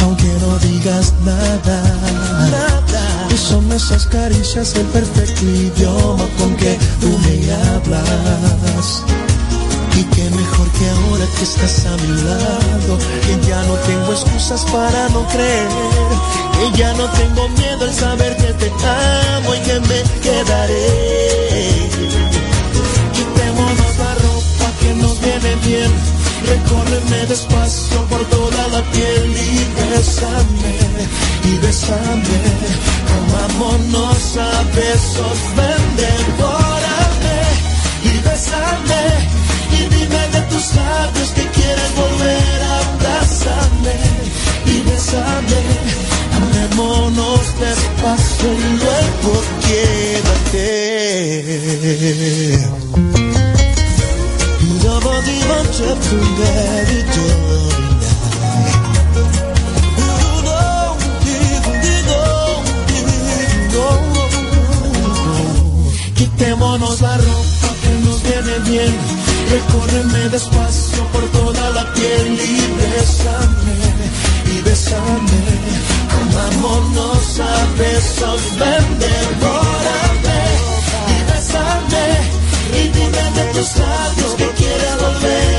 [0.00, 2.67] aunque no digas nada.
[3.78, 9.04] Esas caricias el perfecto idioma con que tú me hablas.
[9.94, 14.64] Y qué mejor que ahora que estás a mi lado, que ya no tengo excusas
[14.72, 15.68] para no creer,
[16.58, 21.88] que ya no tengo miedo al saber que te amo y que me quedaré.
[23.14, 25.92] Quitémonos la ropa que nos viene bien,
[26.46, 30.76] recórreme despacio por toda la piel y bésame,
[31.44, 32.40] y bésame,
[33.18, 37.38] amámonos a besos, ven, devórame,
[38.04, 39.04] y bésame,
[39.72, 43.96] y dime de tus labios que quieres volver a abrazarme,
[44.66, 45.62] y bésame,
[46.38, 49.32] amémonos despacio y luego
[49.66, 50.58] quédate.
[66.14, 68.94] Quitémonos la ropa que nos viene bien,
[69.50, 73.76] recórreme despacio por toda la piel y bésame,
[74.52, 75.42] y bésame,
[76.20, 80.40] amámonos a besos, ven, devórame,
[81.14, 82.37] y bésame,
[82.74, 85.57] y dime de tus labios que quieres volver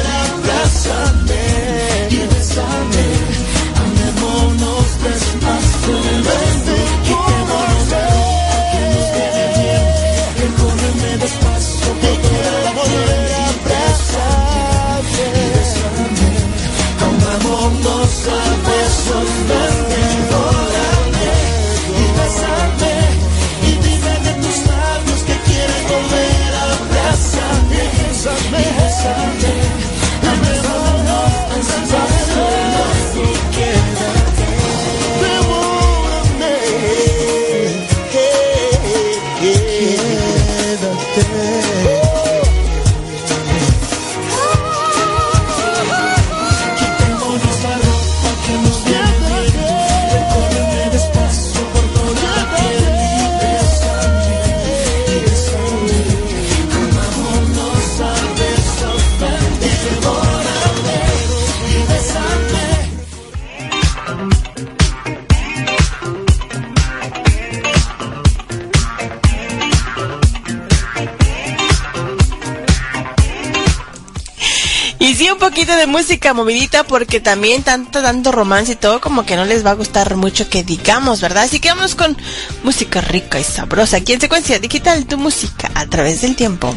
[75.50, 79.66] poquito de música movidita porque también tanto, tanto romance y todo como que no les
[79.66, 81.46] va a gustar mucho que digamos, ¿verdad?
[81.46, 82.16] Así que vamos con
[82.64, 86.72] música rica y sabrosa aquí en Secuencia Digital, tu música a través del tiempo.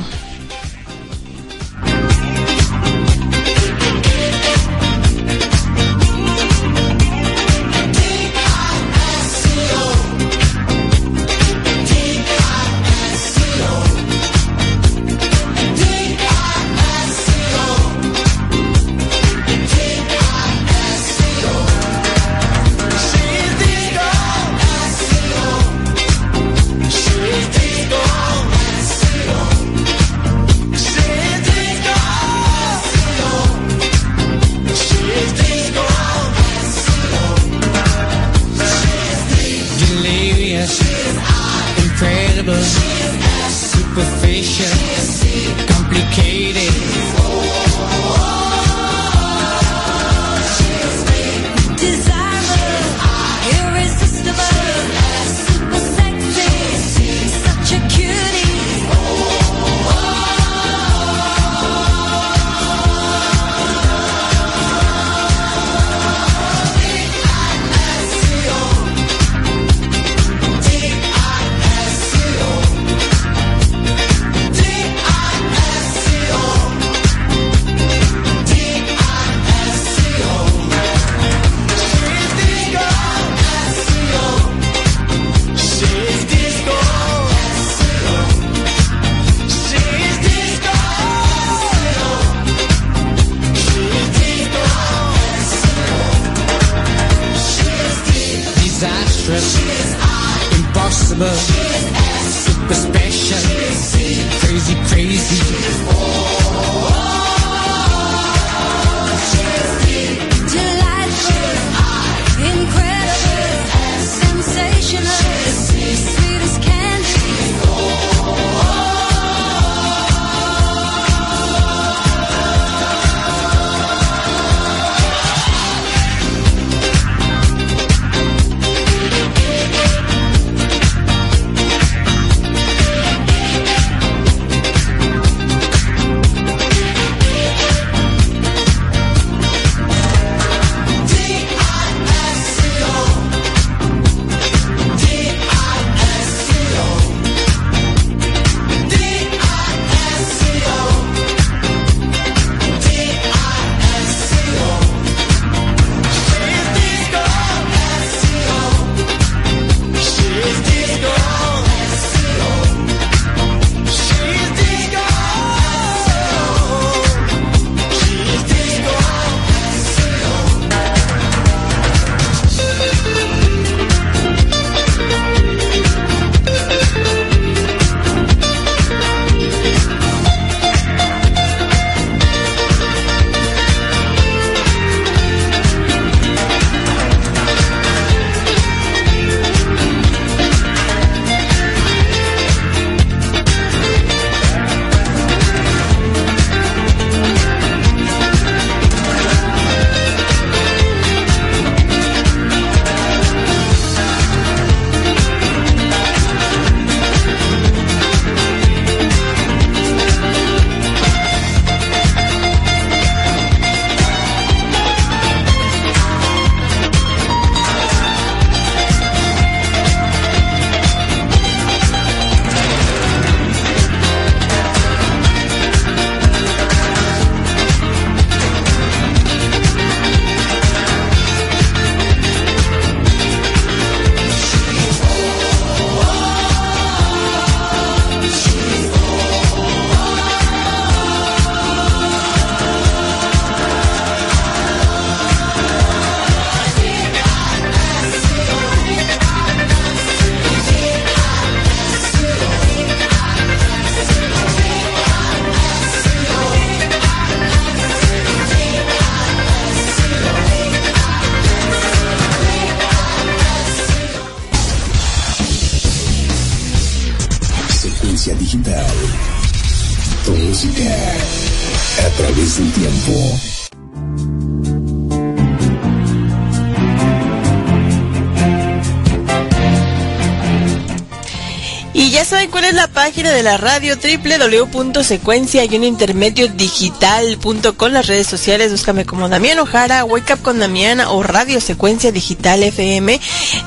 [283.02, 289.58] Página de la radio www.secuencia y un intermedio digital.com las redes sociales búscame como Damián
[289.58, 293.20] Ojara Wake Up con Damiana o Radio Secuencia Digital FM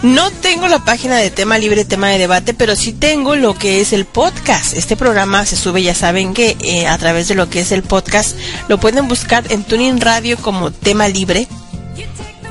[0.03, 3.81] no tengo la página de tema libre tema de debate pero sí tengo lo que
[3.81, 4.73] es el podcast.
[4.73, 7.83] Este programa se sube ya saben que eh, a través de lo que es el
[7.83, 8.37] podcast
[8.69, 11.49] lo pueden buscar en Tuning Radio como tema libre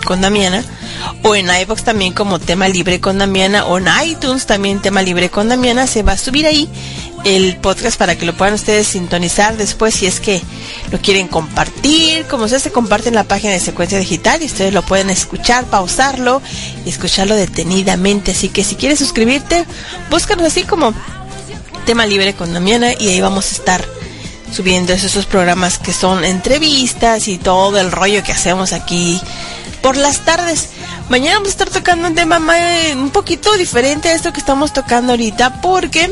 [0.05, 0.62] con Damiana
[1.22, 5.30] o en iVoox también como tema libre con Damiana o en iTunes también tema libre
[5.30, 6.68] con Damiana se va a subir ahí
[7.24, 10.42] el podcast para que lo puedan ustedes sintonizar después si es que
[10.90, 14.74] lo quieren compartir como sea se comparte en la página de secuencia digital y ustedes
[14.74, 16.42] lo pueden escuchar pausarlo
[16.84, 19.64] y escucharlo detenidamente así que si quieres suscribirte
[20.11, 20.92] búscanos así como
[21.86, 23.84] tema libre con Damiana y ahí vamos a estar
[24.55, 29.20] subiendo esos programas que son entrevistas y todo el rollo que hacemos aquí
[29.82, 30.68] por las tardes.
[31.09, 34.72] Mañana vamos a estar tocando un tema más- un poquito diferente a esto que estamos
[34.72, 36.11] tocando ahorita porque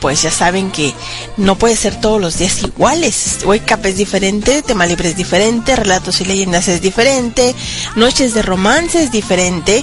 [0.00, 0.92] pues ya saben que
[1.38, 3.38] no puede ser todos los días iguales.
[3.46, 7.54] Wake Up es diferente, tema libre es diferente, relatos y leyendas es diferente,
[7.96, 9.82] noches de romance es diferente.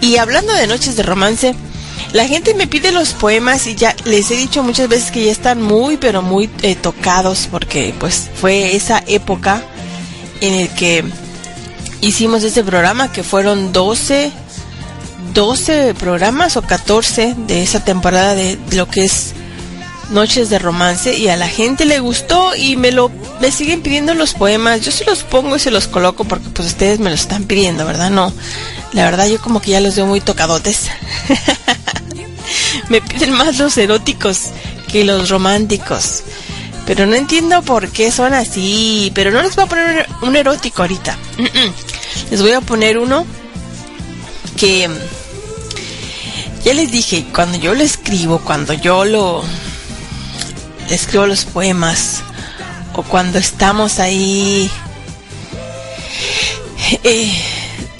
[0.00, 1.54] Y hablando de noches de romance,
[2.12, 5.30] la gente me pide los poemas y ya les he dicho muchas veces que ya
[5.30, 9.62] están muy pero muy eh, tocados porque pues fue esa época
[10.40, 11.04] en el que
[12.02, 14.32] hicimos este programa que fueron 12
[15.32, 19.32] 12 programas o 14 de esa temporada de lo que es
[20.10, 24.12] Noches de Romance y a la gente le gustó y me lo me siguen pidiendo
[24.12, 24.82] los poemas.
[24.82, 27.86] Yo se los pongo y se los coloco porque pues ustedes me los están pidiendo,
[27.86, 28.10] ¿verdad?
[28.10, 28.30] No.
[28.92, 30.90] La verdad yo como que ya los veo muy tocadotes.
[32.90, 34.50] me piden más los eróticos
[34.90, 36.24] que los románticos.
[36.84, 39.10] Pero no entiendo por qué son así.
[39.14, 41.16] Pero no les voy a poner un erótico ahorita.
[42.14, 42.30] Mm, mm.
[42.30, 43.26] Les voy a poner uno
[44.56, 44.88] que
[46.64, 49.42] ya les dije, cuando yo lo escribo, cuando yo lo
[50.90, 52.22] escribo los poemas
[52.94, 54.70] o cuando estamos ahí
[57.02, 57.32] eh,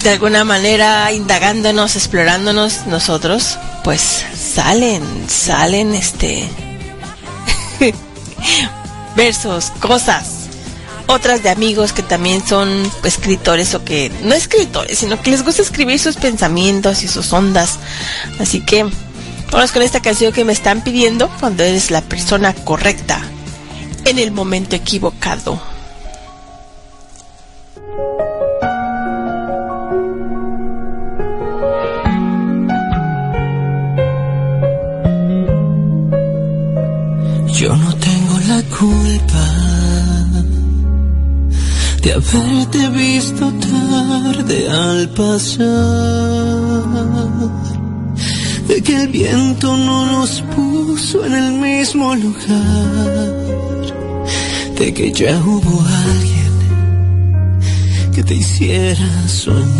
[0.01, 6.47] de alguna manera indagándonos, explorándonos nosotros, pues salen, salen este
[9.15, 10.42] versos, cosas.
[11.07, 12.69] Otras de amigos que también son
[13.03, 17.77] escritores o que no escritores, sino que les gusta escribir sus pensamientos y sus ondas.
[18.39, 18.85] Así que
[19.51, 23.21] vamos con esta canción que me están pidiendo cuando eres la persona correcta
[24.05, 25.61] en el momento equivocado.
[37.53, 39.62] Yo no tengo la culpa
[42.03, 45.65] de haberte visto tarde al pasar,
[48.67, 53.33] de que el viento no nos puso en el mismo lugar,
[54.77, 56.53] de que ya hubo alguien
[58.13, 59.73] que te hiciera soñar.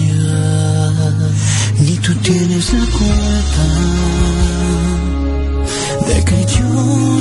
[1.80, 3.68] Ni tú tienes la culpa
[6.08, 6.70] de que yo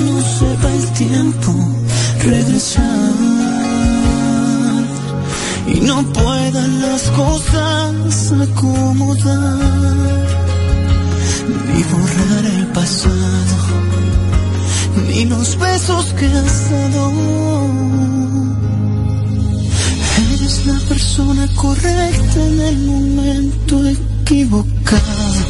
[0.07, 1.53] no sepa el tiempo
[2.23, 3.52] regresar
[5.75, 9.59] y no puedan las cosas acomodar.
[11.75, 13.73] Ni borrar el pasado
[15.09, 17.13] ni los besos que has dado.
[20.33, 25.45] Eres la persona correcta en el momento equivocado.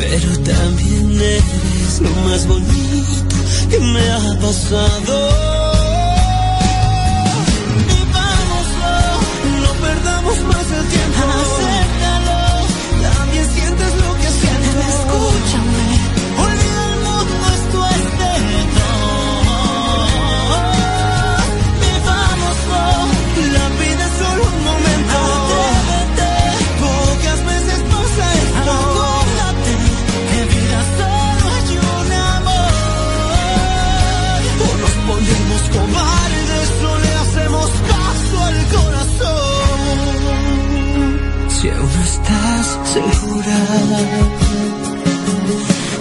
[0.00, 3.36] Pero también eres lo más bonito
[3.70, 5.55] que me ha pasado.
[10.96, 11.55] Más el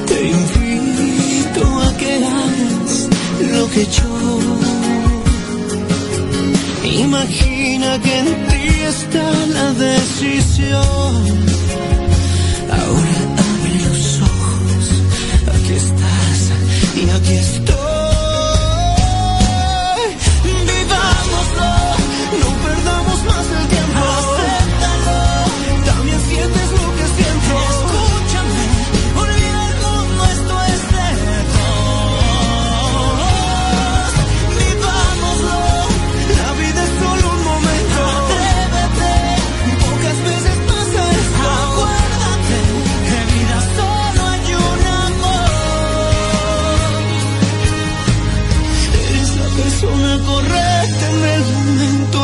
[0.08, 3.10] te invito a que hagas
[3.54, 4.14] lo que yo.
[7.06, 8.64] Imagina que en ti
[8.94, 11.16] está la decisión.
[12.80, 14.84] Ahora abre los ojos,
[15.56, 16.40] aquí estás
[16.96, 17.65] y aquí estoy.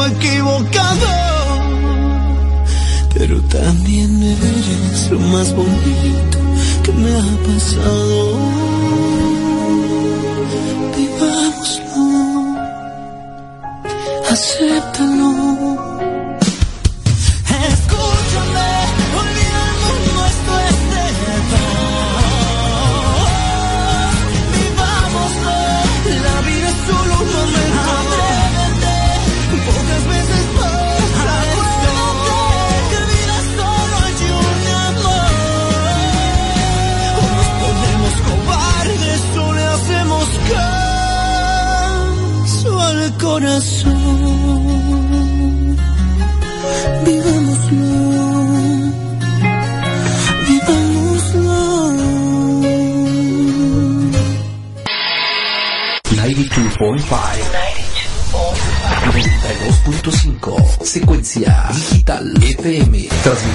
[0.10, 1.08] Pecado.
[3.14, 6.38] Pero también eres lo más bonito
[6.84, 8.71] que me ha pasado.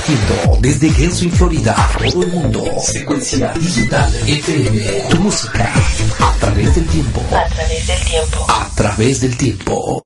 [0.06, 1.74] Transmitiendo desde Genshin, Florida
[2.12, 4.80] Todo el mundo Secuencia Digital FM
[5.10, 5.72] Tu música
[6.20, 8.46] A través del tiempo A través del tiempo.
[8.48, 10.02] A través del tiempo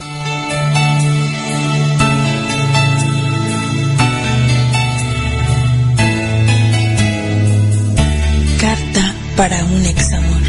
[8.58, 10.42] Carta para un examor.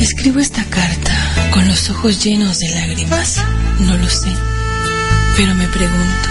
[0.00, 1.12] Escribo esta carta
[1.52, 3.36] con los ojos llenos de lágrimas.
[3.80, 4.30] No lo sé.
[5.36, 6.28] Pero me pregunto,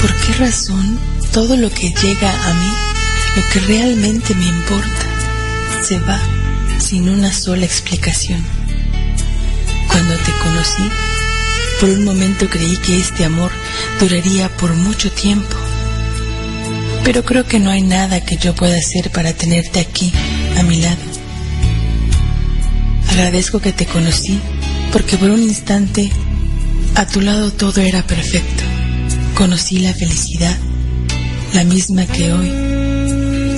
[0.00, 0.98] ¿por qué razón
[1.32, 2.72] todo lo que llega a mí,
[3.36, 5.06] lo que realmente me importa,
[5.82, 6.20] se va
[6.78, 8.44] sin una sola explicación?
[9.88, 10.90] Cuando te conocí,
[11.80, 13.50] por un momento creí que este amor
[13.98, 15.56] duraría por mucho tiempo.
[17.04, 20.12] Pero creo que no hay nada que yo pueda hacer para tenerte aquí,
[20.58, 21.00] a mi lado.
[23.08, 24.38] Agradezco que te conocí,
[24.92, 26.12] porque por un instante
[26.94, 28.62] a tu lado todo era perfecto.
[29.34, 30.56] Conocí la felicidad,
[31.54, 32.48] la misma que hoy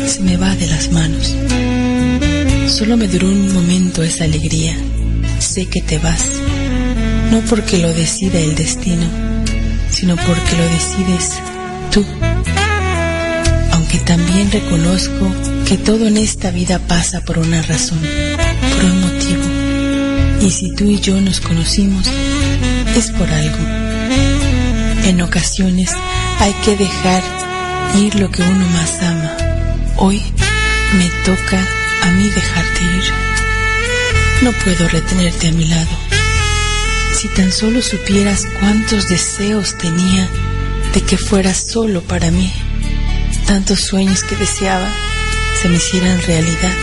[0.08, 1.34] se me va de las manos.
[2.68, 4.76] Solo me duró un momento esa alegría.
[5.38, 6.24] Sé que te vas,
[7.30, 9.06] no porque lo decida el destino,
[9.90, 11.32] sino porque lo decides
[11.90, 12.04] tú.
[13.72, 15.32] Aunque también reconozco
[15.66, 19.42] que todo en esta vida pasa por una razón, por un motivo.
[20.46, 22.10] Y si tú y yo nos conocimos,
[22.96, 23.58] es por algo.
[25.04, 25.90] En ocasiones
[26.38, 27.22] hay que dejar
[27.96, 29.36] ir lo que uno más ama.
[29.96, 30.22] Hoy
[30.98, 31.58] me toca
[32.02, 33.04] a mí dejarte ir.
[34.42, 35.90] No puedo retenerte a mi lado.
[37.14, 40.28] Si tan solo supieras cuántos deseos tenía
[40.92, 42.52] de que fueras solo para mí,
[43.46, 44.88] tantos sueños que deseaba
[45.60, 46.74] se me hicieran realidad.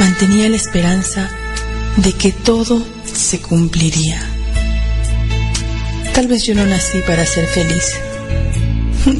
[0.00, 1.30] Mantenía la esperanza
[1.96, 4.27] de que todo se cumpliría.
[6.18, 7.94] Tal vez yo no nací para ser feliz,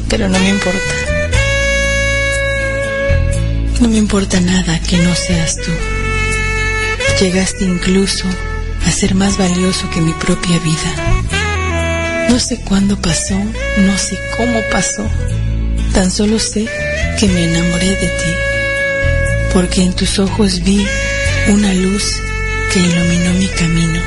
[0.09, 0.93] pero no me importa.
[3.79, 5.71] No me importa nada que no seas tú.
[7.21, 8.25] Llegaste incluso
[8.85, 12.27] a ser más valioso que mi propia vida.
[12.27, 13.39] No sé cuándo pasó,
[13.77, 15.09] no sé cómo pasó.
[15.93, 16.67] Tan solo sé
[17.17, 18.33] que me enamoré de ti,
[19.53, 20.85] porque en tus ojos vi
[21.47, 22.03] una luz
[22.73, 24.01] que iluminó mi camino.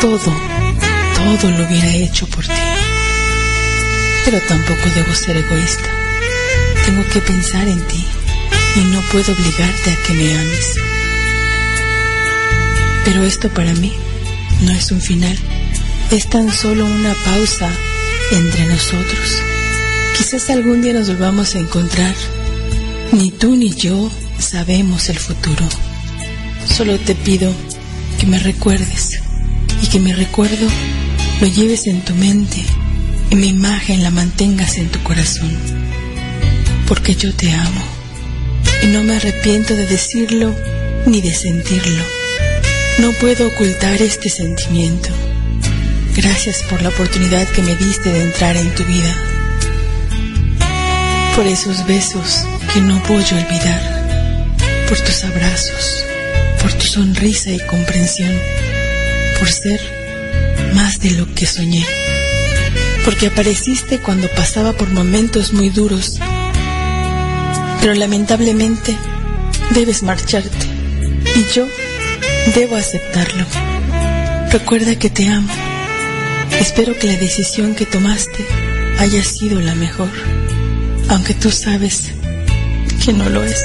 [0.00, 0.45] Todo,
[1.16, 2.52] todo lo hubiera hecho por ti.
[4.24, 5.88] Pero tampoco debo ser egoísta.
[6.84, 8.04] Tengo que pensar en ti
[8.76, 10.74] y no puedo obligarte a que me ames.
[13.04, 13.92] Pero esto para mí
[14.62, 15.36] no es un final,
[16.10, 17.70] es tan solo una pausa
[18.32, 19.42] entre nosotros.
[20.16, 22.14] Quizás algún día nos volvamos a encontrar.
[23.12, 25.66] Ni tú ni yo sabemos el futuro.
[26.66, 27.52] Solo te pido
[28.18, 29.20] que me recuerdes
[29.82, 30.66] y que mi recuerdo
[31.40, 32.64] lo lleves en tu mente
[33.30, 35.54] y mi imagen la mantengas en tu corazón.
[36.88, 37.82] Porque yo te amo
[38.82, 40.54] y no me arrepiento de decirlo
[41.06, 42.02] ni de sentirlo.
[42.98, 45.10] No puedo ocultar este sentimiento.
[46.16, 49.14] Gracias por la oportunidad que me diste de entrar en tu vida.
[51.34, 54.56] Por esos besos que no voy a olvidar.
[54.88, 56.04] Por tus abrazos.
[56.62, 58.32] Por tu sonrisa y comprensión.
[59.38, 60.05] Por ser
[60.76, 61.84] más de lo que soñé.
[63.04, 66.20] Porque apareciste cuando pasaba por momentos muy duros.
[67.80, 68.96] Pero lamentablemente
[69.70, 70.66] debes marcharte.
[71.34, 71.66] Y yo
[72.54, 73.44] debo aceptarlo.
[74.52, 75.48] Recuerda que te amo.
[76.60, 78.44] Espero que la decisión que tomaste
[78.98, 80.10] haya sido la mejor,
[81.08, 82.12] aunque tú sabes
[83.04, 83.62] que no lo es.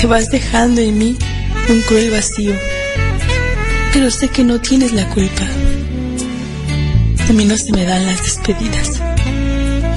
[0.00, 1.16] Te vas dejando en mí
[1.68, 2.54] un cruel vacío
[3.92, 5.46] Pero sé que no tienes la culpa.
[7.28, 9.00] A mí no se me dan las despedidas.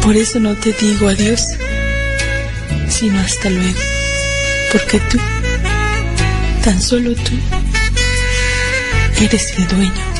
[0.02, 1.48] Por eso no te digo adiós,
[2.90, 3.80] sino hasta luego.
[4.72, 5.18] Porque tú,
[6.64, 7.32] tan solo tú,
[9.22, 10.13] eres el dueño.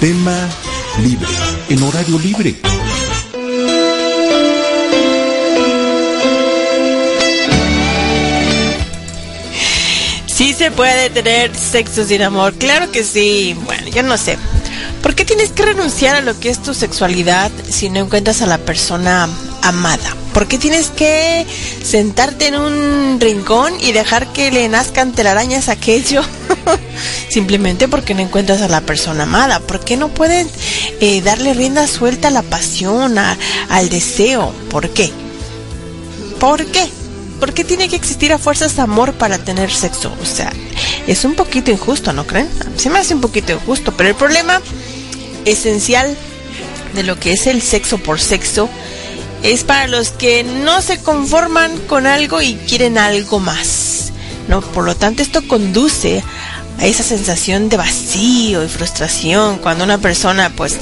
[0.00, 0.48] Tema
[1.02, 1.26] libre,
[1.68, 2.54] en horario libre.
[10.26, 13.56] Sí se puede tener sexo sin amor, claro que sí.
[13.64, 14.38] Bueno, yo no sé.
[15.02, 18.46] ¿Por qué tienes que renunciar a lo que es tu sexualidad si no encuentras a
[18.46, 19.28] la persona
[19.62, 20.14] amada?
[20.32, 21.44] ¿Por qué tienes que
[21.82, 26.22] sentarte en un rincón y dejar que le nazcan telarañas a aquello?
[27.28, 29.60] Simplemente porque no encuentras a la persona amada.
[29.60, 30.46] ¿Por qué no puedes
[31.00, 33.36] eh, darle rienda suelta a la pasión, a-
[33.68, 34.52] al deseo?
[34.70, 35.10] ¿Por qué?
[36.40, 36.86] ¿Por qué?
[37.40, 40.12] ¿Por qué tiene que existir a fuerzas amor para tener sexo?
[40.22, 40.52] O sea,
[41.06, 42.48] es un poquito injusto, ¿no creen?
[42.76, 44.60] Se me hace un poquito injusto, pero el problema
[45.44, 46.16] esencial
[46.94, 48.68] de lo que es el sexo por sexo
[49.42, 54.12] es para los que no se conforman con algo y quieren algo más.
[54.48, 54.60] ¿no?
[54.62, 56.24] Por lo tanto, esto conduce
[56.86, 60.78] esa sensación de vacío y frustración cuando una persona pues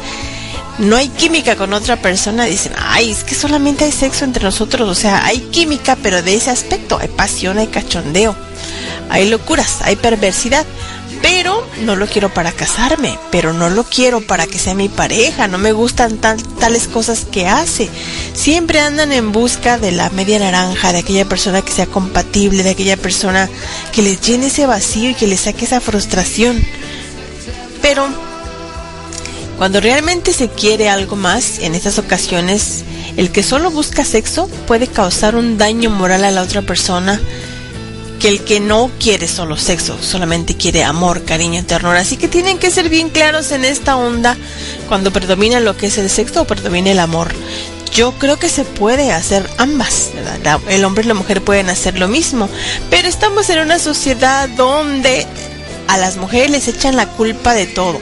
[0.78, 4.88] no hay química con otra persona, dicen, ay, es que solamente hay sexo entre nosotros,
[4.88, 8.36] o sea, hay química, pero de ese aspecto, hay pasión, hay cachondeo,
[9.08, 10.66] hay locuras, hay perversidad,
[11.82, 15.58] no lo quiero para casarme, pero no lo quiero para que sea mi pareja, no
[15.58, 17.88] me gustan tal- tales cosas que hace.
[18.34, 22.70] Siempre andan en busca de la media naranja, de aquella persona que sea compatible, de
[22.70, 23.48] aquella persona
[23.92, 26.64] que les llene ese vacío y que les saque esa frustración.
[27.82, 28.06] Pero
[29.58, 32.84] cuando realmente se quiere algo más, en estas ocasiones,
[33.16, 37.20] el que solo busca sexo puede causar un daño moral a la otra persona
[38.20, 42.00] que el que no quiere solo sexo, solamente quiere amor, cariño, ternura.
[42.00, 44.36] Así que tienen que ser bien claros en esta onda
[44.88, 47.28] cuando predomina lo que es el sexo o predomina el amor.
[47.92, 50.10] Yo creo que se puede hacer ambas,
[50.68, 52.48] el hombre y la mujer pueden hacer lo mismo,
[52.90, 55.26] pero estamos en una sociedad donde
[55.88, 58.00] a las mujeres les echan la culpa de todo.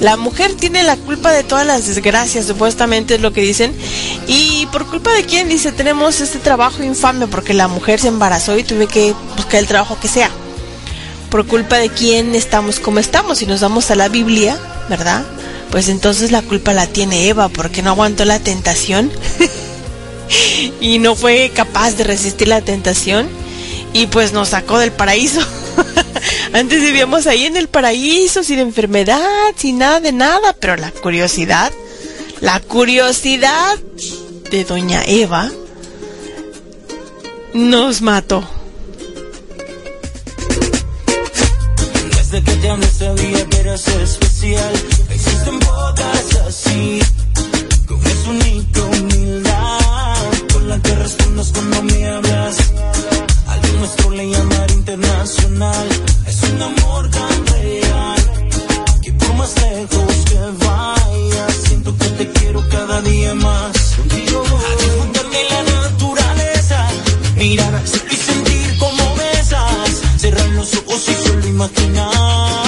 [0.00, 3.74] La mujer tiene la culpa de todas las desgracias, supuestamente es lo que dicen.
[4.26, 8.58] Y por culpa de quién dice, tenemos este trabajo infame porque la mujer se embarazó
[8.58, 10.30] y tuve que buscar el trabajo que sea.
[11.30, 13.38] Por culpa de quién estamos como estamos.
[13.38, 14.58] Si nos vamos a la Biblia,
[14.90, 15.24] ¿verdad?
[15.70, 19.10] Pues entonces la culpa la tiene Eva porque no aguantó la tentación
[20.80, 23.28] y no fue capaz de resistir la tentación
[23.92, 25.40] y pues nos sacó del paraíso.
[26.56, 29.20] Antes vivíamos ahí en el paraíso, sin enfermedad,
[29.56, 31.70] sin nada de nada, pero la curiosidad,
[32.40, 33.78] la curiosidad
[34.50, 35.50] de doña Eva
[37.52, 38.42] nos mató.
[42.16, 44.72] Desde que te hablé sabía que eras especial.
[45.10, 47.00] Existen pocas así,
[47.86, 50.24] con esa única humildad,
[50.54, 52.56] con la que respondes cuando me hablas.
[53.46, 56.15] A lo nuestro le llamar internacional.
[56.36, 58.16] Es un amor tan real,
[59.00, 63.94] que por más lejos que vayas, siento que te quiero cada día más.
[63.96, 66.88] Contigo a disfrutar la naturaleza,
[67.36, 72.65] mirar y sentir como besas, cerrar los ojos y solo imaginar.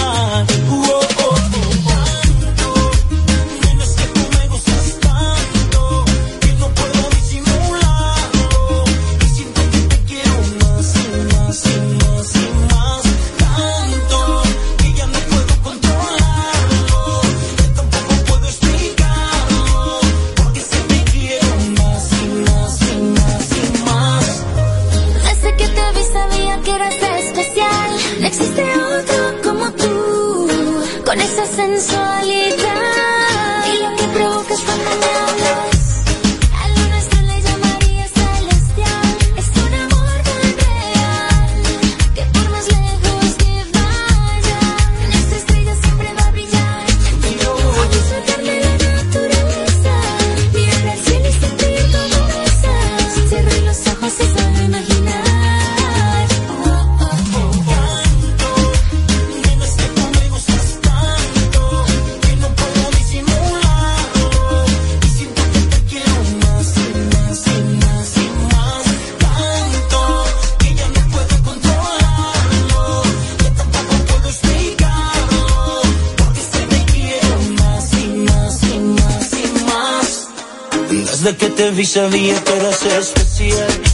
[81.78, 83.87] Desde que te vi sabía que eras especial,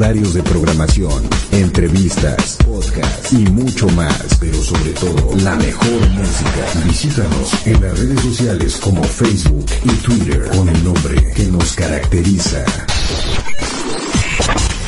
[0.00, 6.86] horarios de programación, entrevistas, podcasts y mucho más, pero sobre todo la mejor música.
[6.86, 12.64] Visítanos en las redes sociales como Facebook y Twitter con el nombre que nos caracteriza.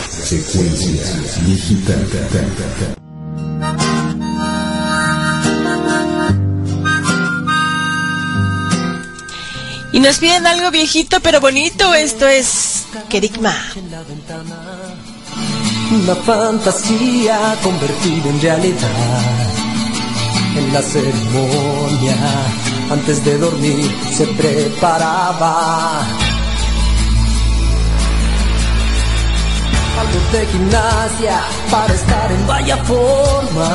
[0.09, 1.02] Secuencia
[1.44, 2.09] digital.
[9.93, 11.93] Y nos piden algo viejito pero bonito.
[11.93, 13.55] Esto es Kerigma.
[15.93, 19.20] Una fantasía convertida en realidad.
[20.56, 22.16] En la ceremonia,
[22.90, 26.01] antes de dormir, se preparaba.
[30.01, 31.40] Algo de gimnasia
[31.70, 33.69] para estar en vaya forma.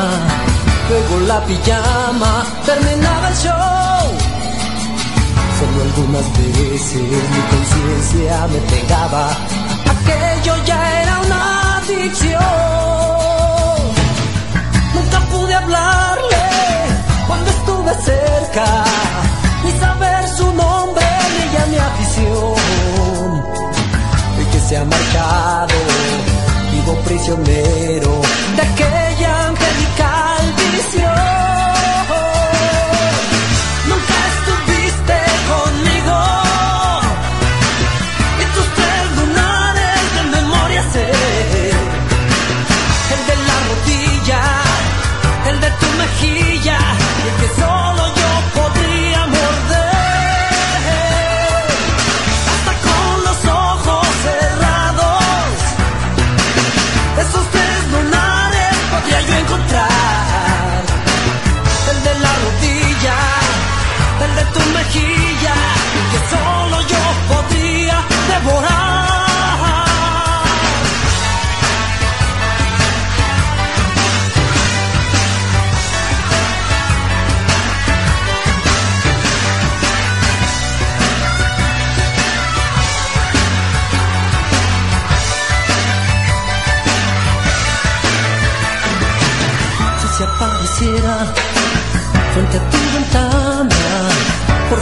[0.89, 4.03] luego la pijama, terminaba el show.
[5.59, 7.01] Solo algunas veces
[7.33, 9.37] mi conciencia me pegaba,
[9.85, 11.66] aquello ya era una
[14.93, 16.43] Nunca pude hablarle
[17.27, 18.83] cuando estuve cerca,
[19.63, 23.43] ni saber su nombre ni ella mi afición.
[24.37, 25.75] El que se ha marchado,
[26.73, 28.21] vivo prisionero
[28.57, 29.46] de aquella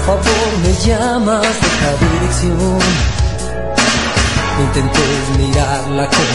[0.05, 2.79] favor me llamas de esta dirección.
[4.55, 6.27] No intentes mirarla con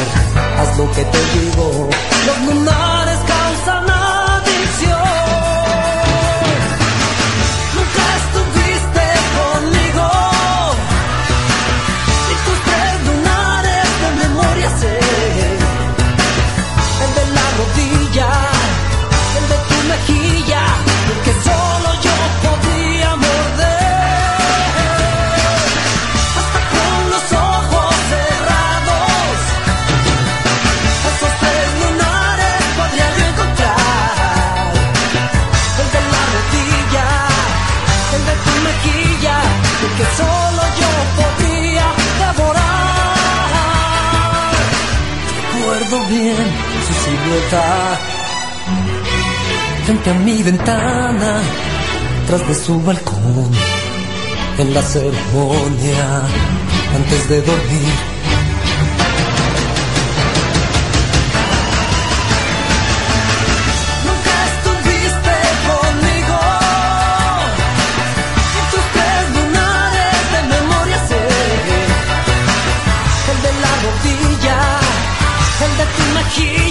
[0.59, 1.89] haz lo que te digo.
[46.11, 46.37] Bien
[46.87, 47.99] su silueta
[49.85, 51.41] frente a mi ventana,
[52.27, 53.51] tras de su balcón,
[54.59, 56.23] en la ceremonia,
[56.97, 58.20] antes de dormir.
[76.37, 76.70] De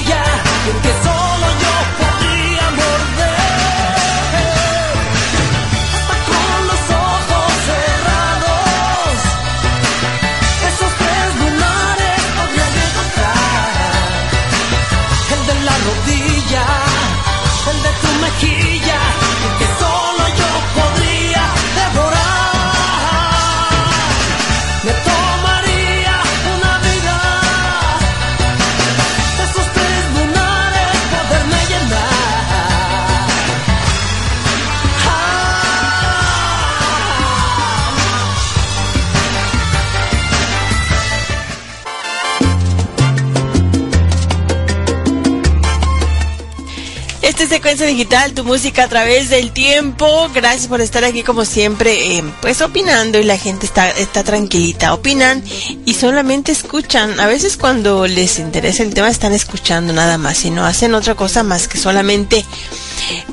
[47.85, 50.29] Digital, tu música a través del tiempo.
[50.33, 54.93] Gracias por estar aquí como siempre, eh, pues opinando y la gente está, está tranquilita.
[54.93, 55.43] Opinan
[55.85, 57.19] y solamente escuchan.
[57.19, 61.15] A veces cuando les interesa el tema están escuchando nada más y no hacen otra
[61.15, 62.45] cosa más que solamente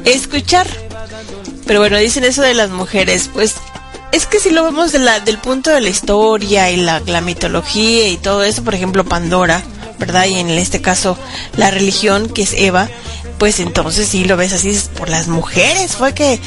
[0.04, 0.66] escuchar.
[1.66, 3.54] Pero bueno, dicen eso de las mujeres, pues
[4.12, 7.20] es que si lo vemos de la, del punto de la historia y la, la
[7.20, 9.62] mitología y todo eso, por ejemplo Pandora,
[9.98, 10.26] ¿verdad?
[10.26, 11.18] Y en este caso
[11.56, 12.88] la religión que es Eva,
[13.38, 16.40] pues entonces sí lo ves así, por las mujeres fue que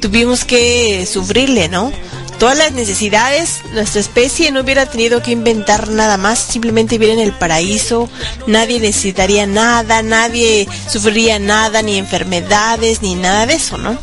[0.00, 1.92] tuvimos que sufrirle, ¿no?
[2.38, 7.26] Todas las necesidades, nuestra especie no hubiera tenido que inventar nada más, simplemente viviera en
[7.26, 8.10] el paraíso,
[8.46, 13.98] nadie necesitaría nada, nadie sufriría nada, ni enfermedades, ni nada de eso, ¿no?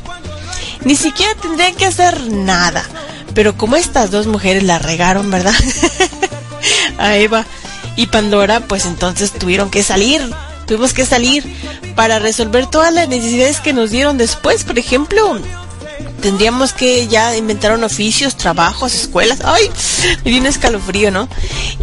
[0.84, 2.84] Ni siquiera tendrían que hacer nada.
[3.36, 5.56] Pero como estas dos mujeres la regaron, ¿verdad?
[6.98, 7.46] A Eva
[7.96, 10.22] y Pandora, pues entonces tuvieron que salir.
[10.66, 11.44] Tuvimos que salir
[11.96, 14.64] para resolver todas las necesidades que nos dieron después.
[14.64, 15.40] Por ejemplo,
[16.22, 19.40] tendríamos que ya inventar oficios, trabajos, escuelas.
[19.44, 19.70] ¡Ay!
[20.24, 21.28] Me dio escalofrío, ¿no?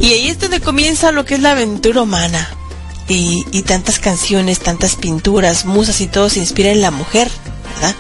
[0.01, 2.49] Y ahí es donde comienza lo que es la aventura humana.
[3.09, 7.29] y, y tantas canciones, tantas pinturas, musas y todo se inspira en la mujer,
[7.75, 7.95] ¿verdad?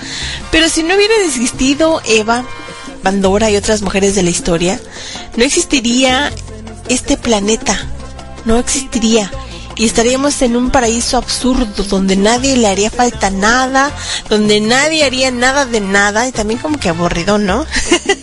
[0.52, 2.44] Pero si no hubiera existido Eva,
[3.02, 4.81] Pandora y otras mujeres de la historia,
[5.36, 6.31] no existiría
[6.89, 7.77] este planeta,
[8.44, 9.31] no existiría.
[9.81, 13.90] Y estaríamos en un paraíso absurdo donde nadie le haría falta nada,
[14.28, 17.65] donde nadie haría nada de nada y también como que aburrido, ¿no?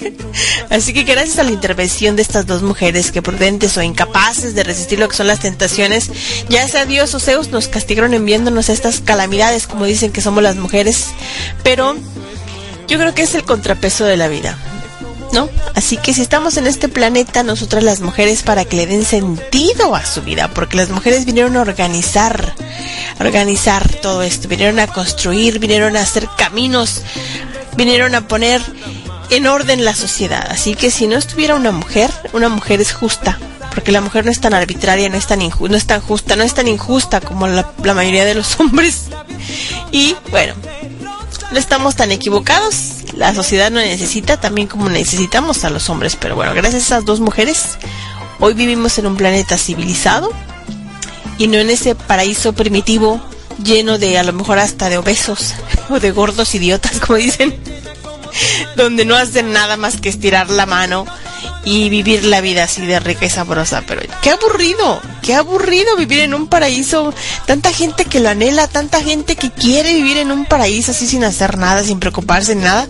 [0.69, 4.61] Así que gracias a la intervención de estas dos mujeres que prudentes o incapaces de
[4.61, 6.11] resistir lo que son las tentaciones,
[6.47, 10.57] ya sea Dios o Zeus nos castigaron enviándonos estas calamidades como dicen que somos las
[10.57, 11.07] mujeres,
[11.63, 11.95] pero
[12.87, 14.59] yo creo que es el contrapeso de la vida.
[15.33, 15.49] ¿No?
[15.75, 19.93] Así que si estamos en este planeta, nosotras las mujeres, para que le den sentido
[19.95, 22.53] a su vida, porque las mujeres vinieron a organizar,
[23.19, 27.01] organizar todo esto, vinieron a construir, vinieron a hacer caminos,
[27.75, 28.61] vinieron a poner
[29.29, 30.47] en orden la sociedad.
[30.49, 33.37] Así que si no estuviera una mujer, una mujer es justa,
[33.75, 36.35] porque la mujer no es tan arbitraria, no es tan, inju- no es tan justa,
[36.35, 39.03] no es tan injusta como la, la mayoría de los hombres.
[39.91, 40.53] Y bueno,
[41.51, 42.75] no estamos tan equivocados.
[43.13, 46.15] La sociedad no necesita también como necesitamos a los hombres.
[46.15, 47.77] Pero bueno, gracias a esas dos mujeres,
[48.39, 50.31] hoy vivimos en un planeta civilizado
[51.37, 53.21] y no en ese paraíso primitivo
[53.63, 55.53] lleno de a lo mejor hasta de obesos
[55.89, 57.55] o de gordos idiotas, como dicen,
[58.75, 61.05] donde no hacen nada más que estirar la mano
[61.67, 63.83] y vivir la vida así de rica y sabrosa.
[63.85, 67.13] Pero qué aburrido, qué aburrido vivir en un paraíso.
[67.45, 71.25] Tanta gente que lo anhela, tanta gente que quiere vivir en un paraíso así sin
[71.25, 72.87] hacer nada, sin preocuparse en nada.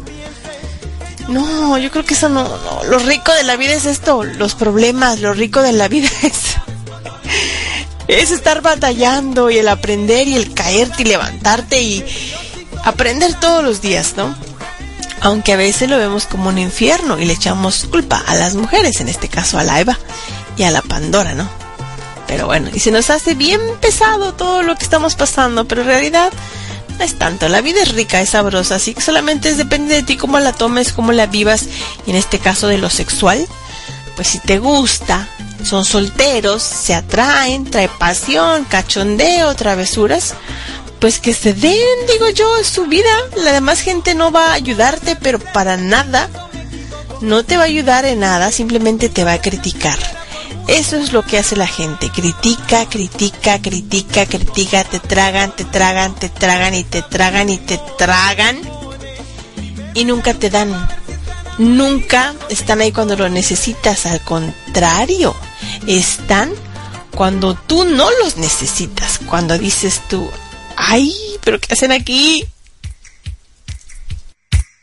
[1.28, 2.84] No, yo creo que eso no, no.
[2.84, 6.56] Lo rico de la vida es esto, los problemas, lo rico de la vida es
[8.08, 12.06] es estar batallando y el aprender y el caerte y levantarte y
[12.86, 14.34] aprender todos los días, ¿no?
[15.22, 19.02] Aunque a veces lo vemos como un infierno y le echamos culpa a las mujeres,
[19.02, 19.98] en este caso a la Eva
[20.58, 21.50] y a la Pandora, ¿no?
[22.28, 25.88] Pero bueno, y se nos hace bien pesado todo lo que estamos pasando, pero en
[25.88, 26.32] realidad
[26.98, 27.48] no es tanto.
[27.48, 30.94] La vida es rica, es sabrosa, así que solamente depende de ti cómo la tomes,
[30.94, 31.68] cómo la vivas,
[32.06, 33.48] y en este caso de lo sexual,
[34.16, 35.28] pues si te gusta,
[35.64, 40.34] son solteros, se atraen, trae pasión, cachondeo, travesuras,
[41.00, 41.74] pues que se den,
[42.12, 43.10] digo yo, su vida.
[43.36, 46.30] La demás gente no va a ayudarte, pero para nada.
[47.22, 49.98] No te va a ayudar en nada, simplemente te va a criticar.
[50.68, 52.10] Eso es lo que hace la gente.
[52.10, 57.80] Critica, critica, critica, critica, te tragan, te tragan, te tragan y te tragan y te
[57.98, 58.60] tragan.
[59.94, 60.72] Y nunca te dan.
[61.58, 64.06] Nunca están ahí cuando lo necesitas.
[64.06, 65.36] Al contrario,
[65.88, 66.52] están
[67.16, 69.20] cuando tú no los necesitas.
[69.26, 70.30] Cuando dices tú,
[70.78, 71.12] ay,
[71.44, 72.46] pero ¿qué hacen aquí?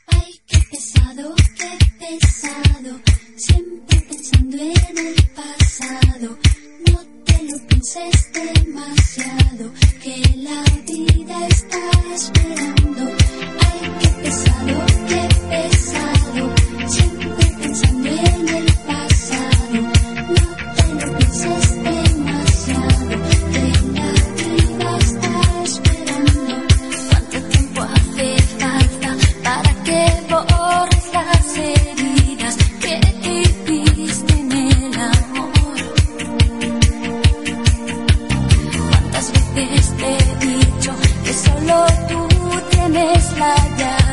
[0.08, 3.00] Ay, qué pesado, qué pesado.
[3.36, 6.38] Siempre pensando en el pasado.
[6.88, 9.72] No te lo pienses demasiado.
[10.02, 11.82] Que la vida está
[12.14, 13.02] esperando.
[13.60, 15.93] Ay, qué pesado, qué pesado.
[43.44, 44.03] Tienes la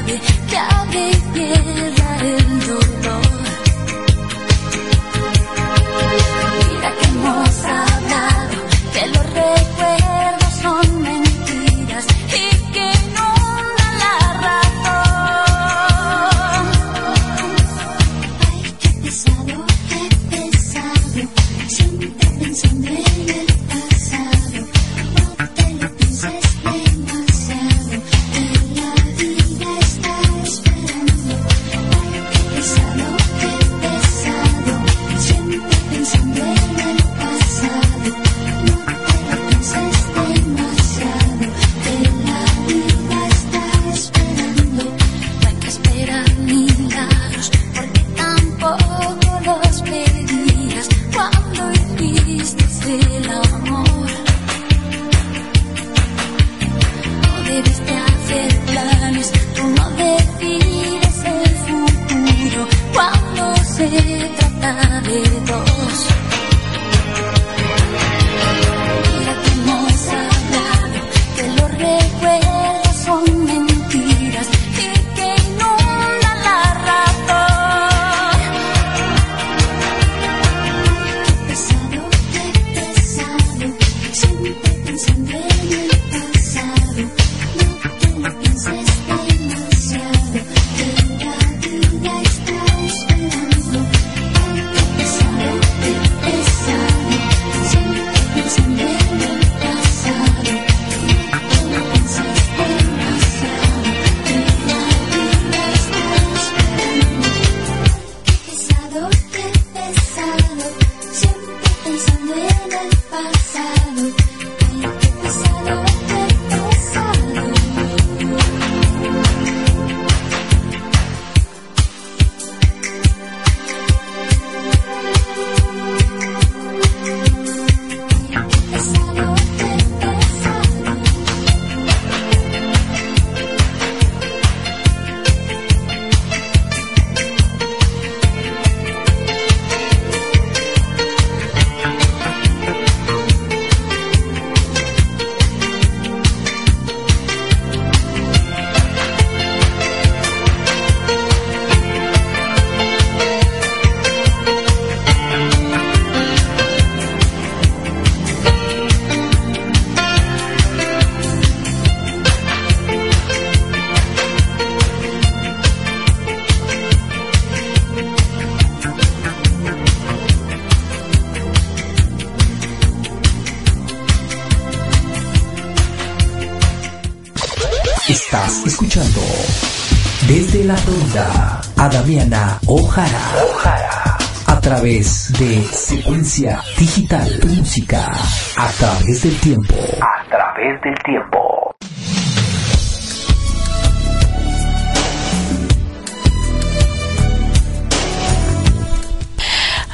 [189.12, 189.76] través del tiempo.
[190.00, 191.76] A través del tiempo.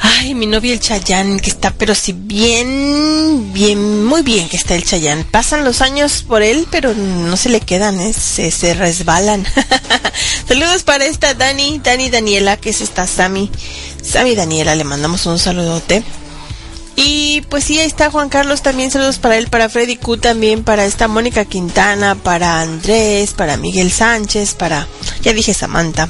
[0.00, 4.76] Ay, mi novio el Chayán, que está, pero si bien, bien, muy bien que está
[4.76, 5.24] el Chayán.
[5.24, 8.12] Pasan los años por él, pero no se le quedan, ¿eh?
[8.12, 9.44] se, se resbalan.
[10.46, 13.50] Saludos para esta Dani, Dani Daniela, que es esta Sami.
[14.00, 16.04] Sami Daniela, le mandamos un saludote.
[17.58, 20.84] Pues sí, ahí está Juan Carlos también, saludos para él, para Freddy Q también, para
[20.84, 24.86] esta Mónica Quintana, para Andrés, para Miguel Sánchez, para,
[25.22, 26.08] ya dije Samantha,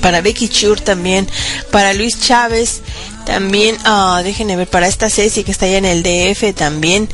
[0.00, 1.26] para Becky Chur también,
[1.72, 2.82] para Luis Chávez,
[3.26, 7.08] también, ah, déjenme ver, para esta Ceci que está allá en el DF también,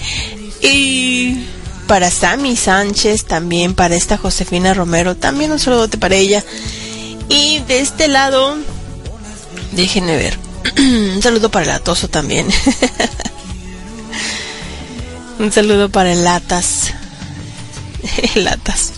[0.60, 1.46] y
[1.86, 6.44] para Sammy Sánchez también, para esta Josefina Romero, también un saludote para ella,
[7.30, 8.58] y de este lado,
[9.72, 10.38] déjenme ver,
[10.76, 12.46] un saludo para el Atoso también,
[15.38, 16.92] un saludo para el Latas,
[18.34, 18.92] Latas,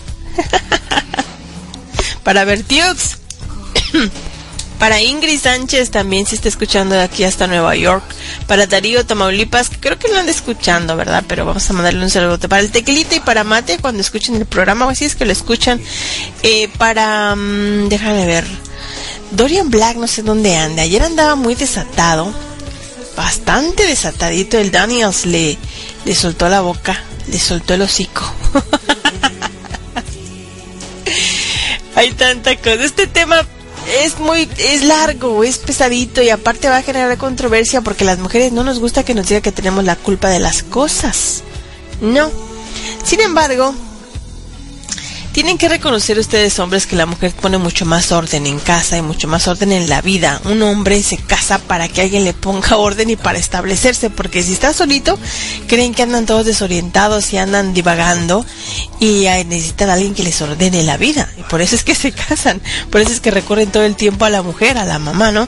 [2.23, 3.17] para Vertiux,
[4.81, 8.03] para Ingrid Sánchez también si está escuchando de aquí hasta Nueva York.
[8.47, 11.23] Para Darío Tamaulipas, creo que lo anda escuchando, ¿verdad?
[11.27, 12.39] Pero vamos a mandarle un saludo.
[12.39, 15.31] Para el Tequilita y para Mate cuando escuchen el programa, o así es que lo
[15.31, 15.79] escuchan.
[16.41, 18.45] Eh, para, mm, déjame ver.
[19.29, 20.81] Dorian Black, no sé dónde anda.
[20.81, 22.33] Ayer andaba muy desatado.
[23.15, 24.57] Bastante desatadito.
[24.57, 25.59] El Daniels le,
[26.05, 27.03] le soltó la boca.
[27.27, 28.21] Le soltó el hocico.
[31.95, 32.83] Hay tanta cosa.
[32.83, 33.45] Este tema
[34.03, 38.51] es muy es largo, es pesadito y aparte va a generar controversia porque las mujeres
[38.51, 41.43] no nos gusta que nos diga que tenemos la culpa de las cosas.
[41.99, 42.31] No.
[43.03, 43.75] Sin embargo,
[45.31, 49.01] tienen que reconocer ustedes hombres que la mujer pone mucho más orden en casa y
[49.01, 50.41] mucho más orden en la vida.
[50.45, 54.53] Un hombre se casa para que alguien le ponga orden y para establecerse, porque si
[54.53, 55.17] está solito,
[55.67, 58.45] creen que andan todos desorientados y andan divagando
[58.99, 61.29] y ay, necesitan a alguien que les ordene la vida.
[61.37, 64.25] Y por eso es que se casan, por eso es que recorren todo el tiempo
[64.25, 65.47] a la mujer, a la mamá, ¿no?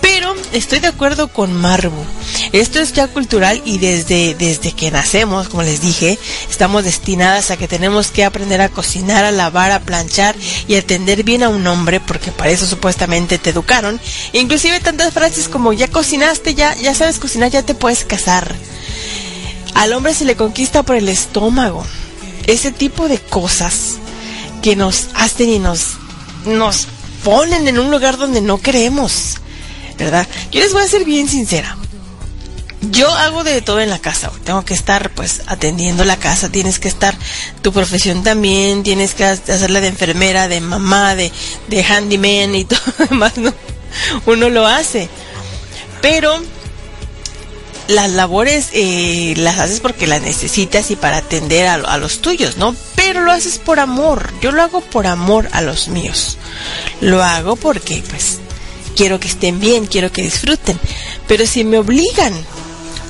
[0.00, 2.04] Pero estoy de acuerdo con Marbu.
[2.52, 6.18] Esto es ya cultural y desde, desde que nacemos, como les dije,
[6.50, 10.34] estamos destinadas a que tenemos que aprender a cocinar, a lavar, a planchar
[10.68, 14.00] y atender bien a un hombre, porque para eso supuestamente te educaron.
[14.32, 18.54] Inclusive tantas frases como ya cocinaste, ya, ya sabes cocinar, ya te puedes casar.
[19.74, 21.84] Al hombre se le conquista por el estómago.
[22.46, 23.98] Ese tipo de cosas
[24.62, 25.96] que nos hacen y nos,
[26.44, 26.86] nos
[27.24, 29.36] ponen en un lugar donde no queremos.
[29.98, 30.26] ¿Verdad?
[30.50, 31.76] Yo les voy a ser bien sincera.
[32.90, 34.30] Yo hago de todo en la casa.
[34.44, 37.16] Tengo que estar pues atendiendo la casa, tienes que estar
[37.62, 41.30] tu profesión también, tienes que hacerla de enfermera, de mamá, de,
[41.68, 43.54] de handyman y todo demás, ¿no?
[44.26, 45.08] Uno lo hace.
[46.00, 46.42] Pero
[47.86, 52.56] las labores eh, las haces porque las necesitas y para atender a, a los tuyos,
[52.56, 52.74] ¿no?
[52.96, 54.32] Pero lo haces por amor.
[54.40, 56.36] Yo lo hago por amor a los míos.
[57.00, 58.40] Lo hago porque pues
[58.96, 60.78] quiero que estén bien, quiero que disfruten.
[61.28, 62.34] Pero si me obligan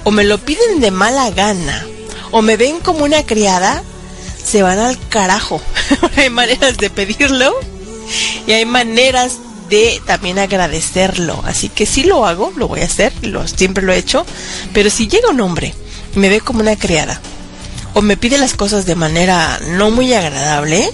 [0.05, 1.87] o me lo piden de mala gana
[2.31, 3.83] o me ven como una criada,
[4.43, 5.61] se van al carajo.
[6.17, 7.53] hay maneras de pedirlo
[8.47, 9.39] y hay maneras
[9.69, 11.43] de también agradecerlo.
[11.47, 14.27] Así que si lo hago, lo voy a hacer, lo, siempre lo he hecho.
[14.73, 15.75] Pero si llega un hombre
[16.15, 17.21] y me ve como una criada
[17.95, 20.91] o me pide las cosas de manera no muy agradable,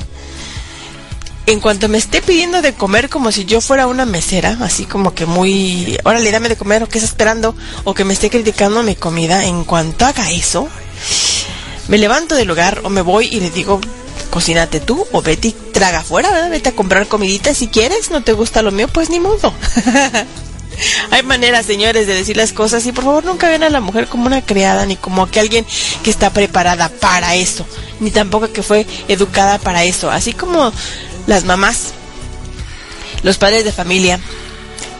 [1.49, 5.15] en cuanto me esté pidiendo de comer como si yo fuera una mesera, así como
[5.15, 8.83] que muy, órale, dame de comer o que está esperando, o que me esté criticando
[8.83, 10.69] mi comida, en cuanto haga eso,
[11.89, 13.81] me levanto del lugar o me voy y le digo,
[14.29, 16.51] cocínate tú o vete traga afuera, ¿verdad?
[16.51, 19.55] Vete a comprar comidita si quieres, no te gusta lo mío, pues ni modo.
[21.11, 24.07] Hay maneras, señores, de decir las cosas y por favor nunca vean a la mujer
[24.07, 25.67] como una criada ni como que alguien
[26.03, 27.67] que está preparada para eso,
[28.01, 30.73] ni tampoco que fue educada para eso, así como
[31.27, 31.93] las mamás,
[33.23, 34.21] los padres de familia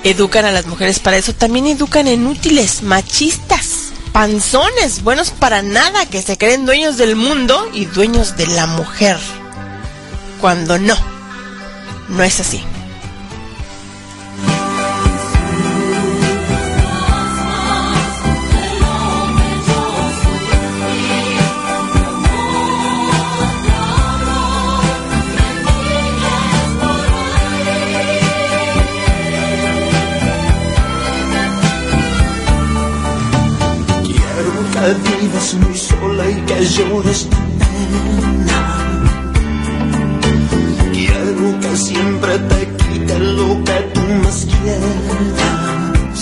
[0.05, 6.07] educan a las mujeres para eso, también educan en útiles, machistas, panzones, buenos para nada,
[6.07, 9.19] que se creen dueños del mundo y dueños de la mujer.
[10.41, 10.97] Cuando no,
[12.09, 12.63] no es así.
[34.89, 38.61] Que vivas muy sola y que llores tu pena.
[40.95, 46.19] Quiero que siempre te quite lo que tú más quieras.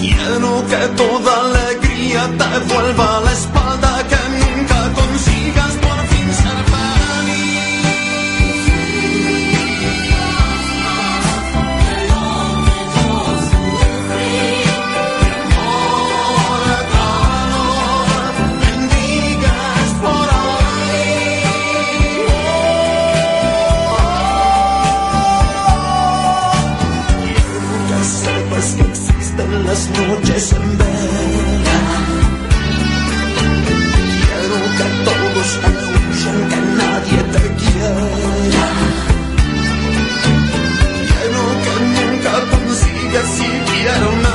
[0.00, 3.93] Quiero que toda alegría te vuelva a la espalda,
[29.74, 31.78] noches en vela.
[34.22, 38.66] Quiero que todos huyan, que nadie te quiera.
[41.10, 44.26] Quiero que nunca consigas siquiera un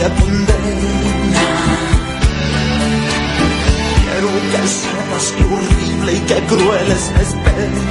[0.00, 0.16] Quiero
[4.50, 7.82] que sepas que horrible y que cruel es la espera.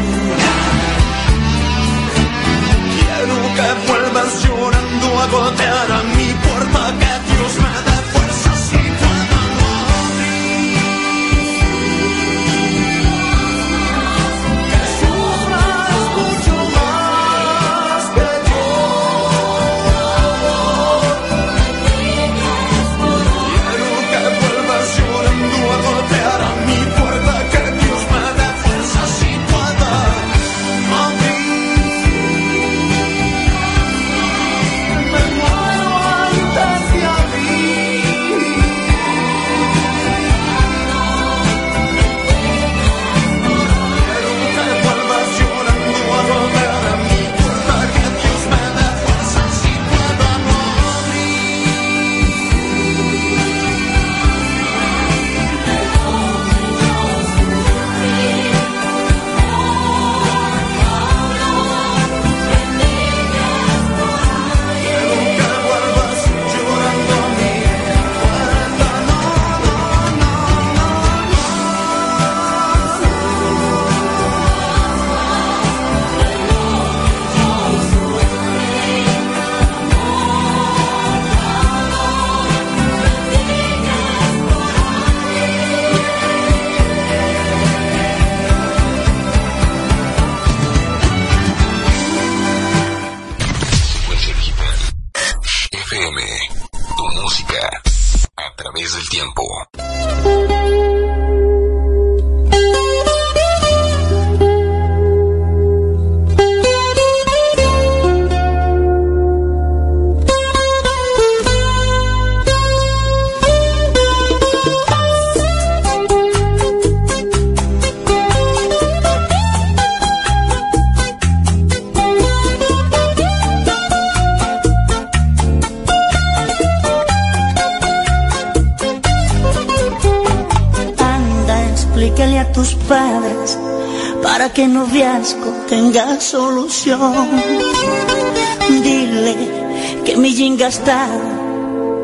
[2.96, 6.34] Quiero que vuelvas llorando a golpear a mi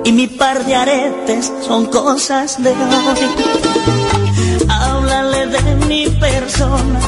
[0.03, 3.27] y mi par de aretes son cosas de hoy.
[4.67, 6.99] Háblale de mi persona,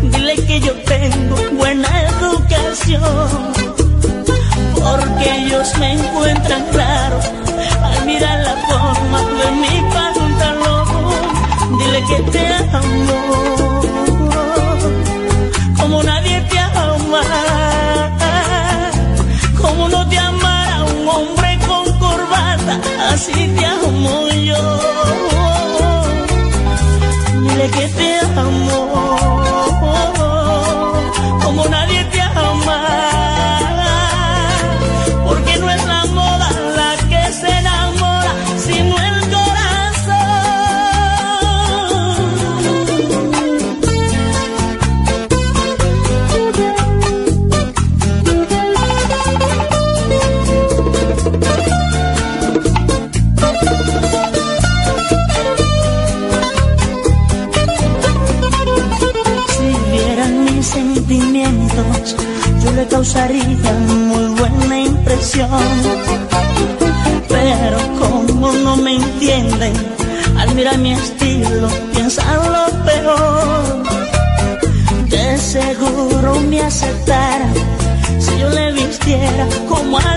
[0.00, 3.52] dile que yo tengo buena educación,
[4.74, 7.18] porque ellos me encuentran claro
[7.82, 10.86] al mirar la forma de mi pantalón.
[11.78, 12.46] Dile que te
[12.76, 13.80] amo,
[15.78, 16.21] como nadie
[23.10, 24.80] así te amo yo.
[27.42, 28.81] Dile que te amo,
[63.12, 65.50] causaría muy buena impresión.
[67.28, 69.72] Pero como no me entienden,
[70.38, 73.82] al mirar mi estilo piensan lo peor.
[75.08, 77.52] De seguro me aceptara
[78.18, 80.11] si yo le vistiera como algún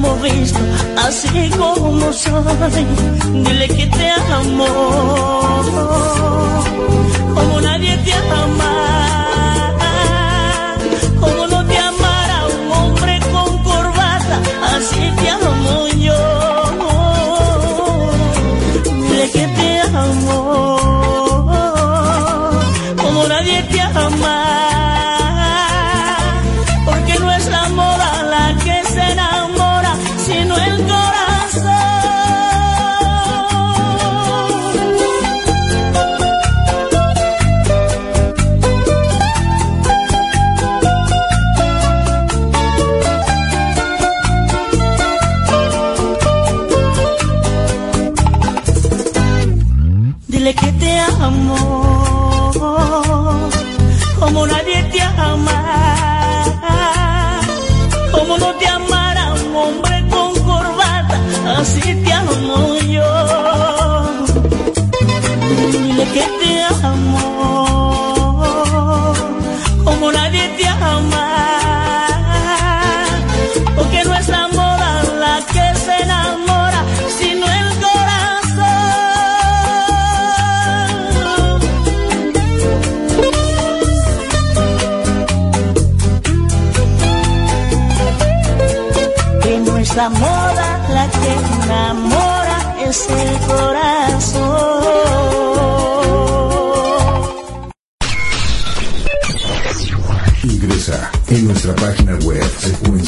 [0.00, 0.58] como visto,
[0.98, 2.86] así como soy.
[3.32, 4.66] Dile que te amo,
[7.34, 8.75] como nadie te ama,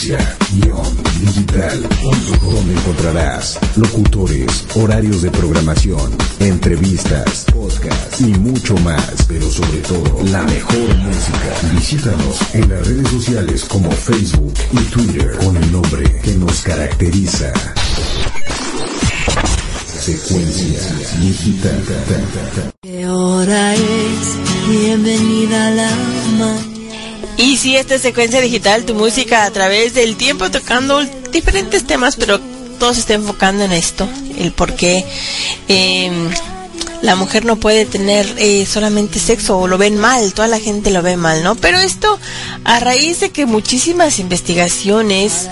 [0.08, 10.22] secuencia-digital.com donde encontrarás locutores, horarios de programación, entrevistas, podcasts y mucho más, pero sobre todo
[10.24, 11.54] la mejor música.
[11.74, 17.52] Visítanos en las redes sociales como Facebook y Twitter con el nombre que nos caracteriza.
[20.00, 20.80] Secuencia
[21.20, 21.84] digital.
[22.82, 24.38] ¿Qué hora es?
[27.58, 31.02] Si esta es secuencia digital, tu música a través del tiempo tocando
[31.32, 32.38] diferentes temas, pero
[32.78, 34.08] todo se está enfocando en esto,
[34.38, 35.04] el por qué
[35.66, 36.08] eh,
[37.02, 40.92] la mujer no puede tener eh, solamente sexo o lo ven mal, toda la gente
[40.92, 41.56] lo ve mal, ¿no?
[41.56, 42.20] Pero esto
[42.62, 45.48] a raíz de que muchísimas investigaciones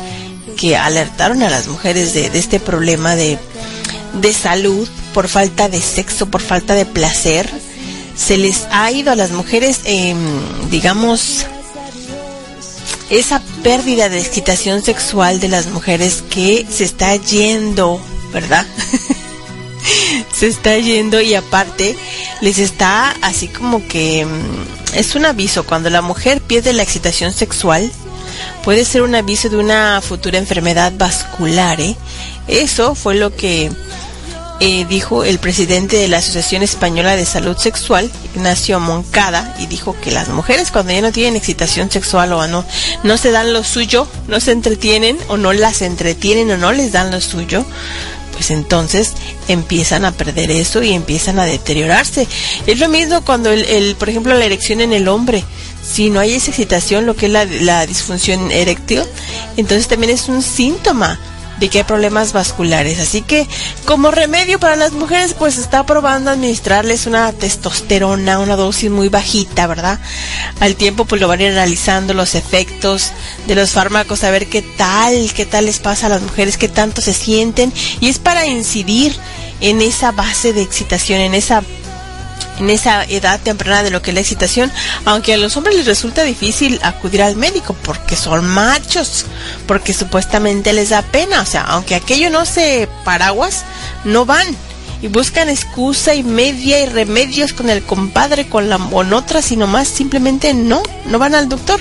[0.56, 3.36] que alertaron a las mujeres de, este problema de,
[4.20, 7.50] de salud por falta de sexo, por falta de placer,
[8.16, 10.14] se les ha ido a las mujeres, eh,
[10.70, 11.46] digamos,
[13.10, 18.00] esa pérdida de excitación sexual de las mujeres que se está yendo,
[18.32, 18.66] ¿verdad?
[20.32, 21.96] se está yendo y aparte
[22.40, 27.32] les está así como que mm, es un aviso cuando la mujer pierde la excitación
[27.32, 27.90] sexual
[28.64, 31.96] puede ser un aviso de una futura enfermedad vascular ¿eh?
[32.48, 33.70] eso fue lo que
[34.60, 39.94] eh, dijo el presidente de la Asociación Española de Salud Sexual, Ignacio Moncada, y dijo
[40.00, 42.64] que las mujeres cuando ya no tienen excitación sexual o no,
[43.02, 46.92] no se dan lo suyo, no se entretienen o no las entretienen o no les
[46.92, 47.66] dan lo suyo,
[48.32, 49.12] pues entonces
[49.48, 52.26] empiezan a perder eso y empiezan a deteriorarse.
[52.66, 55.44] Es lo mismo cuando, el, el, por ejemplo, la erección en el hombre,
[55.82, 59.02] si no hay esa excitación, lo que es la, la disfunción eréctil,
[59.56, 61.18] entonces también es un síntoma
[61.58, 63.00] de que hay problemas vasculares.
[63.00, 63.46] Así que
[63.84, 69.66] como remedio para las mujeres, pues está probando administrarles una testosterona, una dosis muy bajita,
[69.66, 69.98] ¿verdad?
[70.60, 73.12] Al tiempo pues lo van a ir analizando los efectos
[73.46, 76.68] de los fármacos, a ver qué tal, qué tal les pasa a las mujeres, qué
[76.68, 77.72] tanto se sienten.
[78.00, 79.16] Y es para incidir
[79.60, 81.62] en esa base de excitación, en esa
[82.58, 84.72] en esa edad temprana de lo que es la excitación,
[85.04, 89.26] aunque a los hombres les resulta difícil acudir al médico porque son machos,
[89.66, 93.64] porque supuestamente les da pena, o sea, aunque aquello no se paraguas,
[94.04, 94.46] no van
[95.02, 99.66] y buscan excusa y media y remedios con el compadre, con la con otra, sino
[99.66, 101.80] más simplemente no, no van al doctor.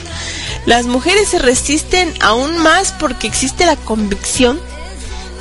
[0.65, 4.60] Las mujeres se resisten aún más porque existe la convicción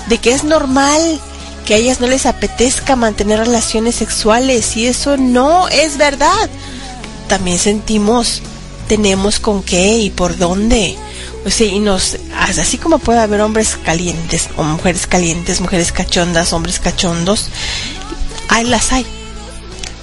[0.09, 1.21] de que es normal
[1.65, 6.51] que a ellas no les apetezca mantener relaciones sexuales y eso no es verdad.
[7.29, 8.43] También sentimos,
[8.89, 10.97] tenemos con qué y por dónde.
[11.47, 16.53] O sea, y nos, así como puede haber hombres calientes o mujeres calientes, mujeres cachondas,
[16.53, 17.49] hombres cachondos,
[18.49, 19.07] ahí las hay.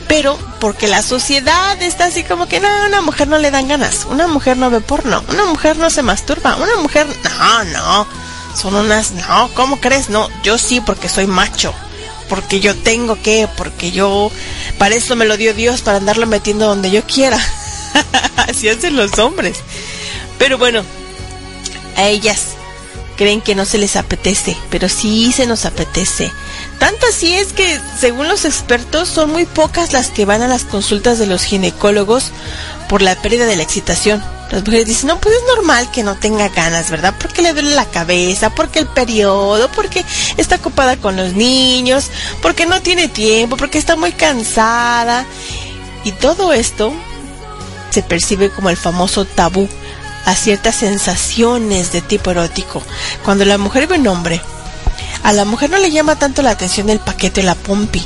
[0.08, 3.68] Pero porque la sociedad está así como que no, a una mujer no le dan
[3.68, 8.08] ganas, una mujer no ve porno, una mujer no se masturba, una mujer, no, no,
[8.56, 10.10] son unas, no, ¿cómo crees?
[10.10, 11.74] No, yo sí porque soy macho,
[12.30, 14.32] porque yo tengo que, porque yo,
[14.78, 17.40] para eso me lo dio Dios, para andarlo metiendo donde yo quiera.
[18.38, 19.58] Así hacen los hombres.
[20.38, 20.84] Pero bueno,
[21.98, 22.56] a ellas
[23.22, 26.32] creen que no se les apetece, pero sí se nos apetece.
[26.80, 30.66] Tanto así es que, según los expertos, son muy pocas las que van a las
[30.66, 32.32] consultas de los ginecólogos
[32.92, 34.22] por la pérdida de la excitación.
[34.52, 37.16] Las mujeres dicen, no, pues es normal que no tenga ganas, ¿verdad?
[37.18, 40.04] Porque le duele la cabeza, porque el periodo, porque
[40.36, 42.12] está ocupada con los niños,
[42.42, 45.26] porque no tiene tiempo, porque está muy cansada.
[46.04, 46.92] Y todo esto
[47.92, 49.70] se percibe como el famoso tabú
[50.26, 52.84] a ciertas sensaciones de tipo erótico.
[53.24, 54.42] Cuando la mujer ve un hombre,
[55.24, 58.02] a la mujer no le llama tanto la atención el paquete o la pompi.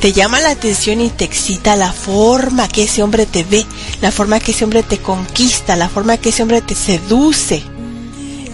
[0.00, 3.66] Te llama la atención y te excita la forma que ese hombre te ve,
[4.00, 7.62] la forma que ese hombre te conquista, la forma que ese hombre te seduce.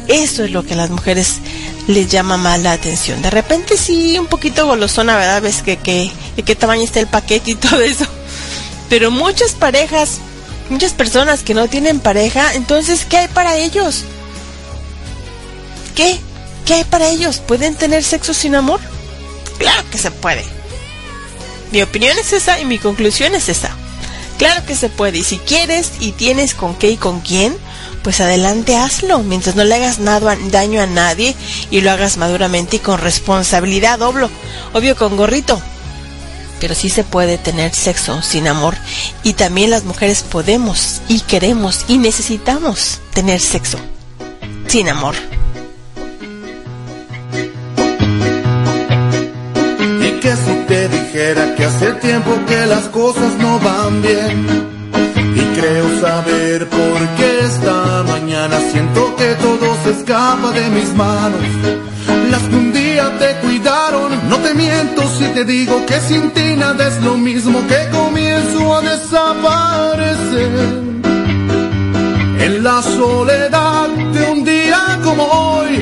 [0.08, 1.38] Eso es lo que a las mujeres
[1.86, 3.20] les llama más la atención.
[3.20, 5.42] De repente sí, un poquito golosona, ¿verdad?
[5.42, 8.06] Ves que, que, de qué tamaño está el paquete y todo eso.
[8.88, 10.18] Pero muchas parejas,
[10.70, 14.04] muchas personas que no tienen pareja, entonces, ¿qué hay para ellos?
[15.94, 16.20] ¿Qué?
[16.64, 17.38] ¿Qué hay para ellos?
[17.38, 18.80] ¿Pueden tener sexo sin amor?
[19.58, 20.44] Claro que se puede.
[21.72, 23.70] Mi opinión es esa y mi conclusión es esa.
[24.38, 25.18] Claro que se puede.
[25.18, 27.56] Y si quieres y tienes con qué y con quién,
[28.02, 29.20] pues adelante hazlo.
[29.20, 29.98] Mientras no le hagas
[30.50, 31.34] daño a nadie
[31.70, 34.30] y lo hagas maduramente y con responsabilidad, obvio,
[34.72, 35.60] obvio con gorrito.
[36.60, 38.74] Pero sí se puede tener sexo sin amor.
[39.22, 43.78] Y también las mujeres podemos y queremos y necesitamos tener sexo
[44.66, 45.14] sin amor.
[50.74, 54.36] Te dijera que hace tiempo que las cosas no van bien
[55.40, 61.46] y creo saber por qué esta mañana siento que todo se escapa de mis manos.
[62.32, 66.56] Las que un día te cuidaron, no te miento si te digo que sin ti
[66.56, 70.50] nada es lo mismo que comienzo a desaparecer.
[72.46, 75.74] En la soledad de un día como hoy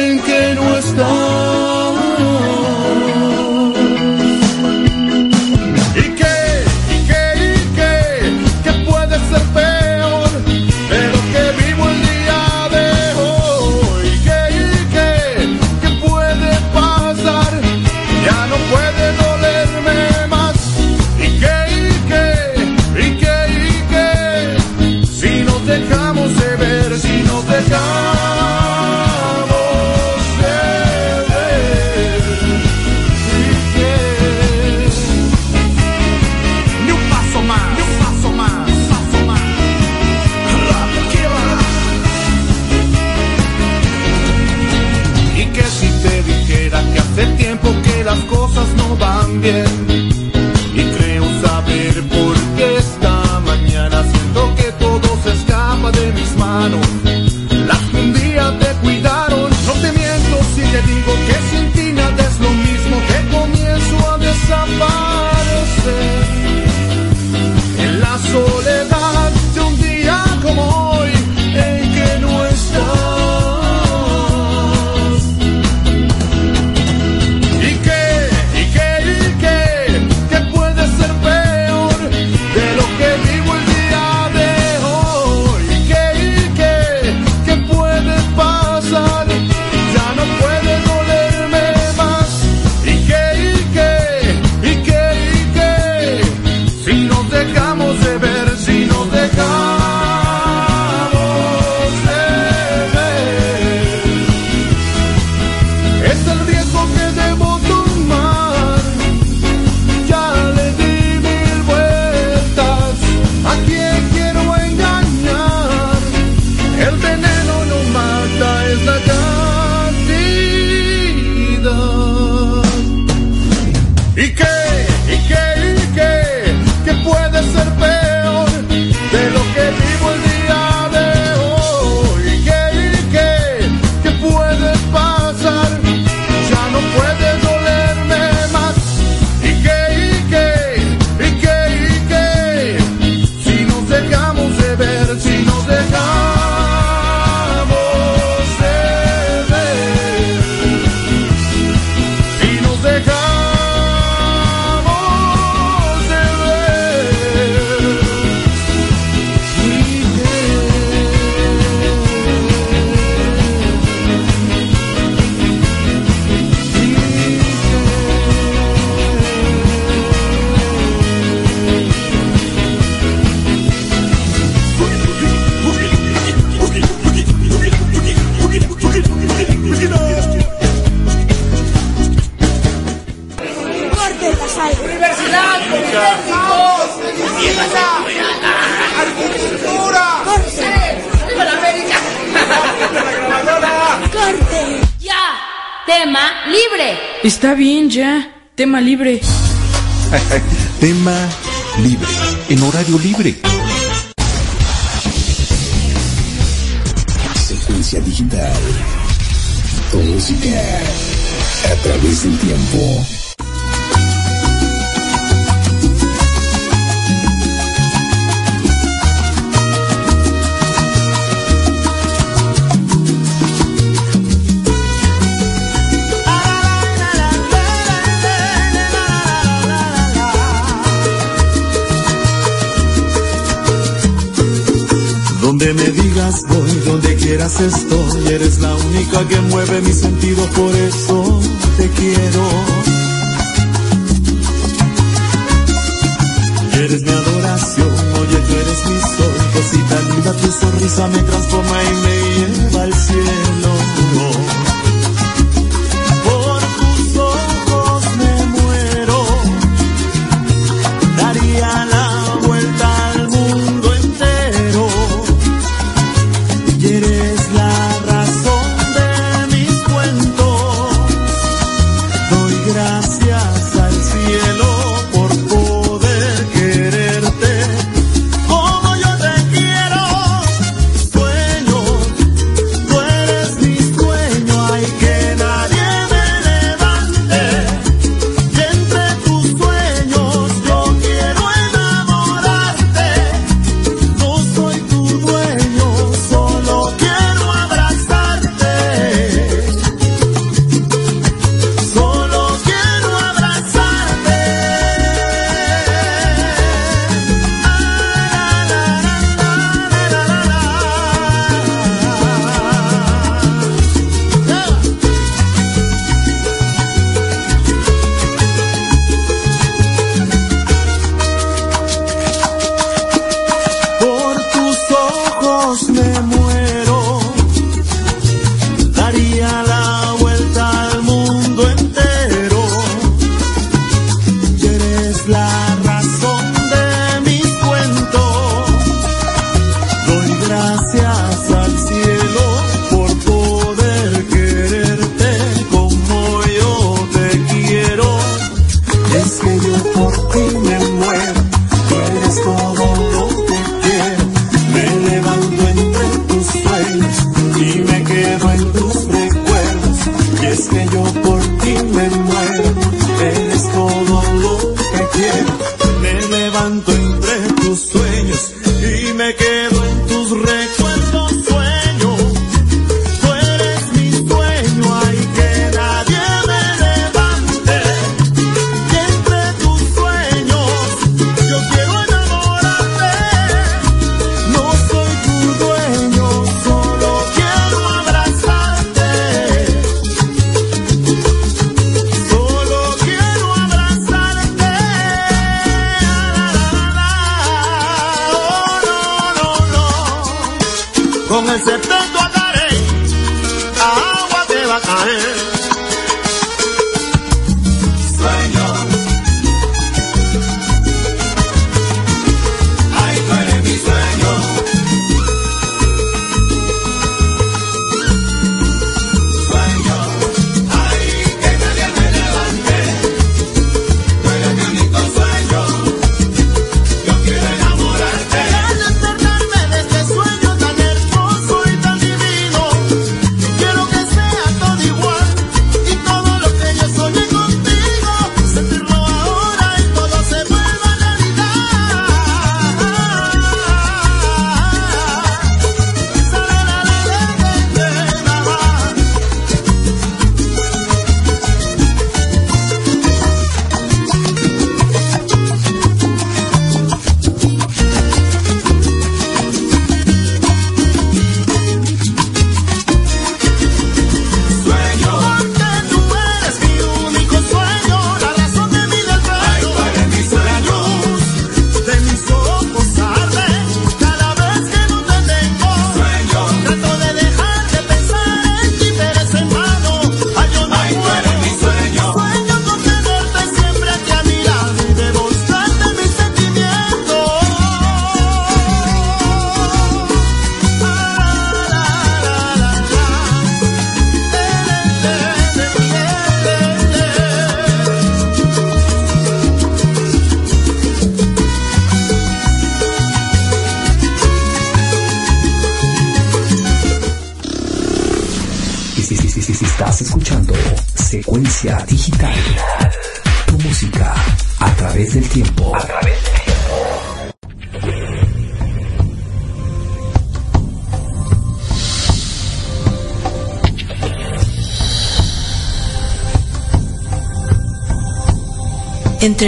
[0.00, 1.57] en que no estás.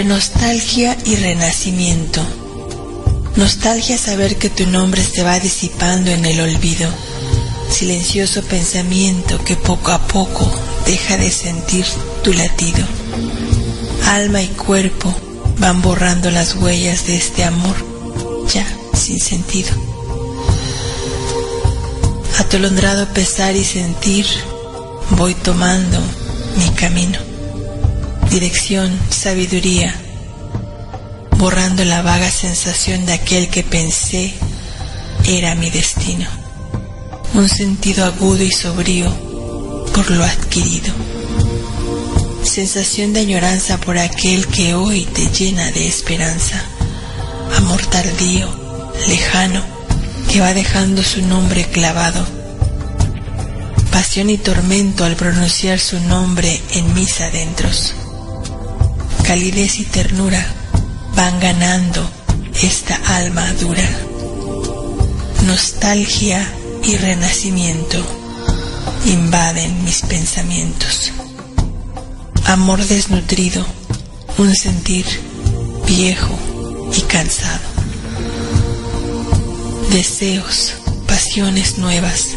[0.05, 2.23] Nostalgia y renacimiento.
[3.37, 6.89] Nostalgia saber que tu nombre se va disipando en el olvido.
[7.71, 10.51] Silencioso pensamiento que poco a poco
[10.87, 11.85] deja de sentir
[12.25, 12.85] tu latido.
[14.07, 15.15] Alma y cuerpo
[15.59, 17.77] van borrando las huellas de este amor
[18.53, 19.71] ya sin sentido.
[22.39, 24.27] Atolondrado pesar y sentir,
[25.11, 25.99] voy tomando
[26.57, 27.30] mi camino.
[28.31, 29.93] Dirección, sabiduría,
[31.37, 34.33] borrando la vaga sensación de aquel que pensé
[35.25, 36.29] era mi destino.
[37.35, 39.11] Un sentido agudo y sobrío
[39.93, 40.95] por lo adquirido.
[42.45, 46.63] Sensación de añoranza por aquel que hoy te llena de esperanza.
[47.57, 48.49] Amor tardío,
[49.09, 49.65] lejano,
[50.31, 52.25] que va dejando su nombre clavado.
[53.91, 57.93] Pasión y tormento al pronunciar su nombre en mis adentros.
[59.31, 60.45] Calidez y ternura
[61.15, 62.05] van ganando
[62.65, 63.89] esta alma dura.
[65.47, 66.45] Nostalgia
[66.83, 68.05] y renacimiento
[69.05, 71.13] invaden mis pensamientos.
[72.47, 73.65] Amor desnutrido,
[74.39, 75.07] un sentir
[75.87, 76.37] viejo
[76.97, 77.69] y cansado.
[79.93, 80.73] Deseos,
[81.07, 82.31] pasiones nuevas,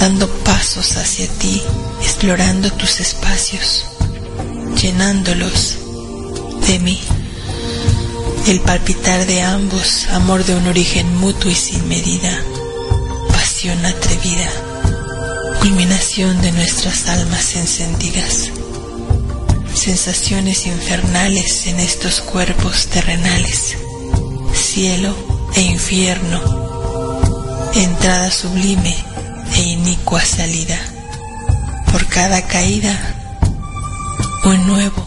[0.00, 1.60] dando pasos hacia ti,
[2.00, 3.84] explorando tus espacios,
[4.80, 5.83] llenándolos
[6.66, 7.00] de mí.
[8.46, 12.30] El palpitar de ambos, amor de un origen mutuo y sin medida,
[13.28, 14.50] pasión atrevida,
[15.60, 18.50] culminación de nuestras almas encendidas,
[19.74, 23.76] sensaciones infernales en estos cuerpos terrenales,
[24.54, 25.14] cielo
[25.54, 26.40] e infierno,
[27.74, 28.94] entrada sublime
[29.54, 30.78] e inicua salida,
[31.90, 32.98] por cada caída,
[34.44, 35.03] un nuevo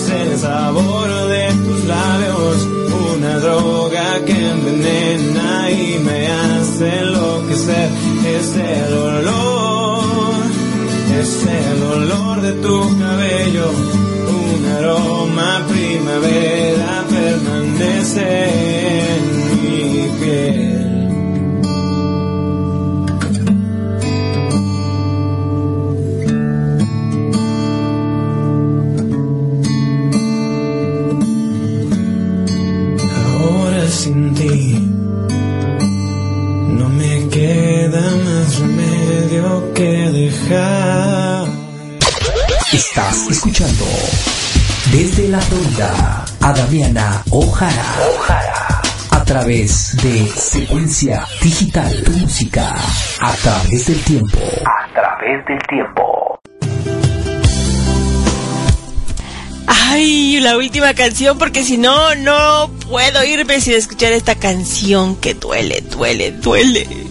[0.00, 2.68] es el sabor de tus labios,
[3.12, 7.90] una droga que envenena y me hace enloquecer.
[8.26, 10.44] Es el olor,
[11.20, 13.70] es el olor de tu cabello,
[14.40, 18.59] un aroma primavera permanece
[42.72, 43.84] Estás escuchando
[44.90, 47.84] desde la Florida a Damiana Ojara.
[49.12, 52.74] A través de Secuencia Digital, tu música
[53.20, 54.38] a través del tiempo.
[54.64, 56.40] A través del tiempo.
[59.68, 65.34] Ay, la última canción, porque si no, no puedo irme sin escuchar esta canción que
[65.34, 67.09] duele, duele, duele.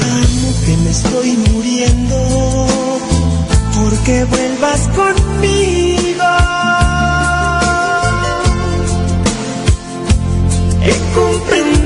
[0.00, 2.66] Amo, que me estoy muriendo.
[3.74, 6.24] Porque vuelvas conmigo.
[10.82, 11.77] He comprendido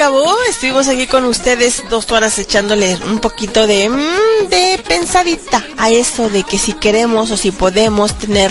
[0.00, 0.34] acabó.
[0.48, 6.30] Estuvimos aquí con ustedes dos horas echándole un poquito de, mm, de pensadita a eso
[6.30, 8.50] de que si queremos o si podemos tener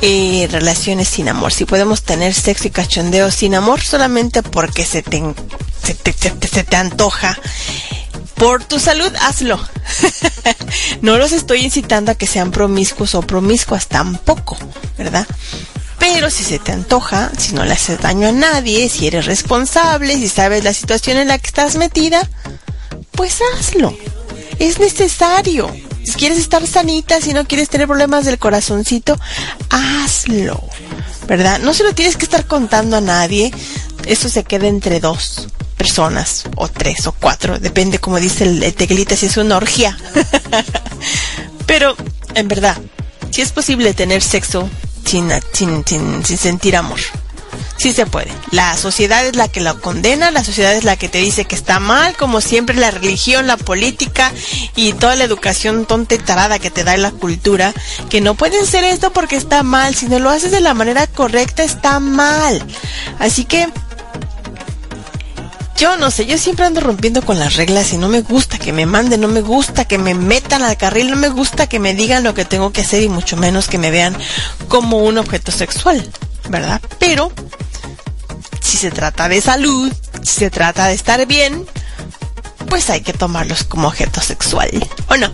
[0.00, 5.02] eh, relaciones sin amor, si podemos tener sexo y cachondeo sin amor solamente porque se
[5.02, 5.22] te,
[5.84, 7.38] se te, se te- se te antoja.
[8.34, 9.60] Por tu salud, hazlo.
[11.00, 14.58] no los estoy incitando a que sean promiscuos o promiscuas tampoco,
[14.98, 15.28] ¿verdad?
[16.02, 20.16] Pero si se te antoja, si no le haces daño a nadie, si eres responsable,
[20.16, 22.28] si sabes la situación en la que estás metida,
[23.12, 23.96] pues hazlo.
[24.58, 25.72] Es necesario.
[26.04, 29.16] Si quieres estar sanita, si no quieres tener problemas del corazoncito,
[29.70, 30.60] hazlo.
[31.28, 31.60] ¿Verdad?
[31.60, 33.52] No se lo tienes que estar contando a nadie.
[34.04, 35.46] Eso se queda entre dos.
[35.76, 39.96] personas, o tres, o cuatro, depende como dice el, el tequilita si es una orgía.
[41.66, 41.96] Pero,
[42.34, 42.76] en verdad,
[43.30, 44.68] si es posible tener sexo
[45.04, 47.00] sin, sin, sin, sin sentir amor.
[47.76, 48.30] Sí se puede.
[48.50, 51.56] La sociedad es la que lo condena, la sociedad es la que te dice que
[51.56, 54.32] está mal, como siempre la religión, la política
[54.76, 57.74] y toda la educación tonta y tarada que te da la cultura,
[58.08, 61.06] que no pueden ser esto porque está mal, si no lo haces de la manera
[61.08, 62.64] correcta está mal.
[63.18, 63.68] Así que
[65.76, 68.72] yo no sé, yo siempre ando rompiendo con las reglas y no me gusta que
[68.72, 71.94] me manden, no me gusta que me metan al carril, no me gusta que me
[71.94, 74.16] digan lo que tengo que hacer y mucho menos que me vean
[74.68, 76.08] como un objeto sexual,
[76.48, 76.80] ¿verdad?
[76.98, 77.32] Pero
[78.60, 79.92] si se trata de salud,
[80.22, 81.66] si se trata de estar bien,
[82.68, 84.70] pues hay que tomarlos como objeto sexual,
[85.08, 85.32] ¿o no?